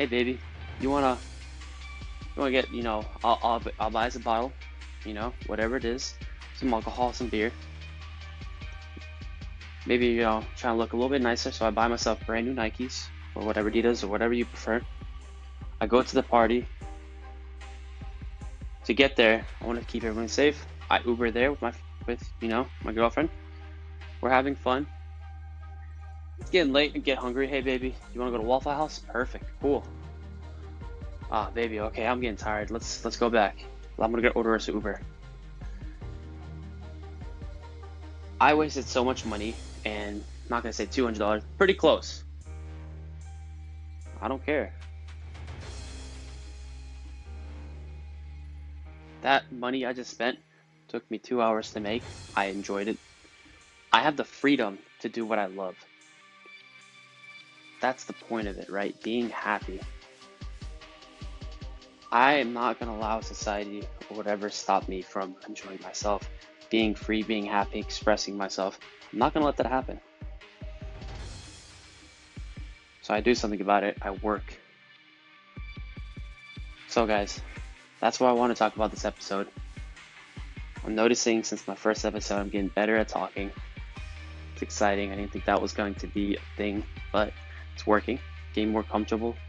hey, 0.00 0.06
baby, 0.06 0.40
you 0.80 0.88
wanna, 0.88 1.18
you 2.34 2.40
wanna 2.40 2.50
get, 2.50 2.72
you 2.72 2.82
know, 2.82 3.04
I'll, 3.22 3.38
I'll, 3.42 3.62
I'll 3.78 3.90
buy 3.90 4.06
us 4.06 4.16
a 4.16 4.20
bottle, 4.20 4.50
you 5.04 5.12
know, 5.12 5.34
whatever 5.46 5.76
it 5.76 5.84
is, 5.84 6.14
some 6.56 6.72
alcohol, 6.72 7.12
some 7.12 7.28
beer. 7.28 7.52
Maybe, 9.84 10.06
you 10.06 10.22
know, 10.22 10.42
trying 10.56 10.72
to 10.72 10.78
look 10.78 10.94
a 10.94 10.96
little 10.96 11.10
bit 11.10 11.20
nicer, 11.20 11.52
so 11.52 11.66
I 11.66 11.70
buy 11.70 11.86
myself 11.86 12.24
brand 12.24 12.46
new 12.46 12.54
Nikes 12.54 13.08
or 13.34 13.42
whatever 13.44 13.70
Adidas 13.70 14.02
or 14.02 14.06
whatever 14.06 14.32
you 14.32 14.46
prefer. 14.46 14.80
I 15.82 15.86
go 15.86 16.00
to 16.00 16.14
the 16.14 16.22
party. 16.22 16.64
To 18.86 18.94
get 18.94 19.16
there, 19.16 19.44
I 19.60 19.66
want 19.66 19.78
to 19.80 19.84
keep 19.84 20.02
everyone 20.02 20.28
safe. 20.28 20.64
I 20.88 21.00
Uber 21.04 21.30
there 21.30 21.50
with 21.50 21.60
my 21.60 21.74
with 22.06 22.26
you 22.40 22.48
know 22.48 22.66
my 22.82 22.92
girlfriend. 22.92 23.28
We're 24.22 24.30
having 24.30 24.54
fun. 24.56 24.86
It's 26.40 26.50
getting 26.50 26.72
late 26.72 26.94
and 26.94 27.04
get 27.04 27.18
hungry. 27.18 27.46
Hey 27.46 27.60
baby, 27.60 27.94
you 28.12 28.20
want 28.20 28.32
to 28.32 28.36
go 28.36 28.42
to 28.42 28.48
Waffle 28.48 28.72
House? 28.72 28.98
Perfect, 28.98 29.44
cool. 29.60 29.84
Ah 31.30 31.50
baby, 31.50 31.80
okay, 31.80 32.06
I'm 32.06 32.20
getting 32.20 32.36
tired. 32.36 32.70
Let's 32.70 33.04
let's 33.04 33.16
go 33.16 33.30
back. 33.30 33.64
I'm 33.98 34.10
gonna 34.10 34.22
get 34.22 34.34
order 34.34 34.54
us 34.54 34.66
an 34.68 34.74
Uber. 34.74 35.00
I 38.40 38.54
wasted 38.54 38.86
so 38.86 39.04
much 39.04 39.26
money, 39.26 39.54
and 39.84 40.16
I'm 40.16 40.48
not 40.48 40.62
gonna 40.62 40.72
say 40.72 40.86
two 40.86 41.04
hundred 41.04 41.18
dollars. 41.18 41.42
Pretty 41.58 41.74
close. 41.74 42.24
I 44.22 44.28
don't 44.28 44.44
care. 44.44 44.72
That 49.20 49.52
money 49.52 49.84
I 49.84 49.92
just 49.92 50.10
spent 50.10 50.38
took 50.88 51.08
me 51.10 51.18
two 51.18 51.42
hours 51.42 51.72
to 51.74 51.80
make. 51.80 52.02
I 52.34 52.46
enjoyed 52.46 52.88
it. 52.88 52.96
I 53.92 54.00
have 54.00 54.16
the 54.16 54.24
freedom 54.24 54.78
to 55.00 55.08
do 55.08 55.26
what 55.26 55.38
I 55.38 55.46
love. 55.46 55.76
That's 57.80 58.04
the 58.04 58.12
point 58.12 58.48
of 58.48 58.58
it, 58.58 58.68
right? 58.68 58.94
Being 59.02 59.30
happy. 59.30 59.80
I 62.12 62.34
am 62.34 62.52
not 62.52 62.78
going 62.78 62.90
to 62.90 62.98
allow 62.98 63.20
society 63.20 63.84
or 64.10 64.16
whatever 64.16 64.50
stop 64.50 64.88
me 64.88 65.00
from 65.00 65.36
enjoying 65.48 65.80
myself, 65.82 66.28
being 66.68 66.94
free, 66.94 67.22
being 67.22 67.46
happy, 67.46 67.78
expressing 67.78 68.36
myself. 68.36 68.78
I'm 69.12 69.18
not 69.18 69.32
going 69.32 69.42
to 69.42 69.46
let 69.46 69.56
that 69.58 69.66
happen. 69.66 70.00
So 73.02 73.14
I 73.14 73.20
do 73.20 73.34
something 73.34 73.60
about 73.60 73.84
it. 73.84 73.96
I 74.02 74.10
work. 74.10 74.58
So, 76.88 77.06
guys, 77.06 77.40
that's 78.00 78.18
what 78.18 78.28
I 78.28 78.32
want 78.32 78.50
to 78.50 78.58
talk 78.58 78.74
about 78.74 78.90
this 78.90 79.04
episode. 79.04 79.48
I'm 80.84 80.94
noticing 80.94 81.44
since 81.44 81.66
my 81.68 81.74
first 81.74 82.04
episode, 82.04 82.38
I'm 82.38 82.48
getting 82.48 82.68
better 82.68 82.96
at 82.96 83.08
talking. 83.08 83.52
It's 84.54 84.62
exciting. 84.62 85.12
I 85.12 85.16
didn't 85.16 85.30
think 85.30 85.44
that 85.44 85.62
was 85.62 85.72
going 85.72 85.94
to 85.96 86.06
be 86.08 86.36
a 86.36 86.56
thing, 86.56 86.84
but 87.12 87.32
it's 87.80 87.86
working. 87.86 88.18
Getting 88.52 88.72
more 88.72 88.82
comfortable. 88.82 89.34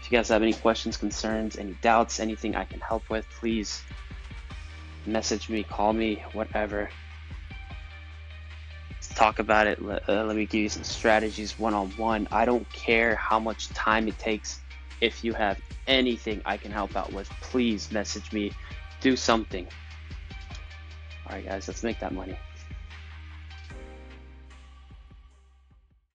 If 0.00 0.12
you 0.12 0.18
guys 0.18 0.28
have 0.28 0.42
any 0.42 0.52
questions, 0.52 0.98
concerns, 0.98 1.56
any 1.56 1.78
doubts, 1.80 2.20
anything 2.20 2.56
I 2.56 2.64
can 2.64 2.78
help 2.78 3.08
with, 3.08 3.24
please 3.40 3.80
message 5.06 5.48
me, 5.48 5.62
call 5.62 5.94
me, 5.94 6.22
whatever. 6.34 6.90
Let's 8.90 9.08
talk 9.14 9.38
about 9.38 9.66
it. 9.66 9.80
Let, 9.80 10.06
uh, 10.06 10.24
let 10.24 10.36
me 10.36 10.44
give 10.44 10.60
you 10.60 10.68
some 10.68 10.84
strategies 10.84 11.58
one 11.58 11.72
on 11.72 11.88
one. 11.92 12.28
I 12.30 12.44
don't 12.44 12.70
care 12.70 13.16
how 13.16 13.38
much 13.38 13.68
time 13.70 14.06
it 14.06 14.18
takes 14.18 14.60
if 15.00 15.24
you 15.24 15.32
have 15.32 15.58
anything 15.86 16.42
I 16.44 16.58
can 16.58 16.70
help 16.70 16.96
out 16.96 17.10
with, 17.10 17.30
please 17.40 17.90
message 17.90 18.30
me. 18.30 18.52
Do 19.00 19.16
something. 19.16 19.66
All 21.26 21.36
right, 21.36 21.46
guys, 21.46 21.66
let's 21.66 21.82
make 21.82 21.98
that 22.00 22.12
money. 22.12 22.36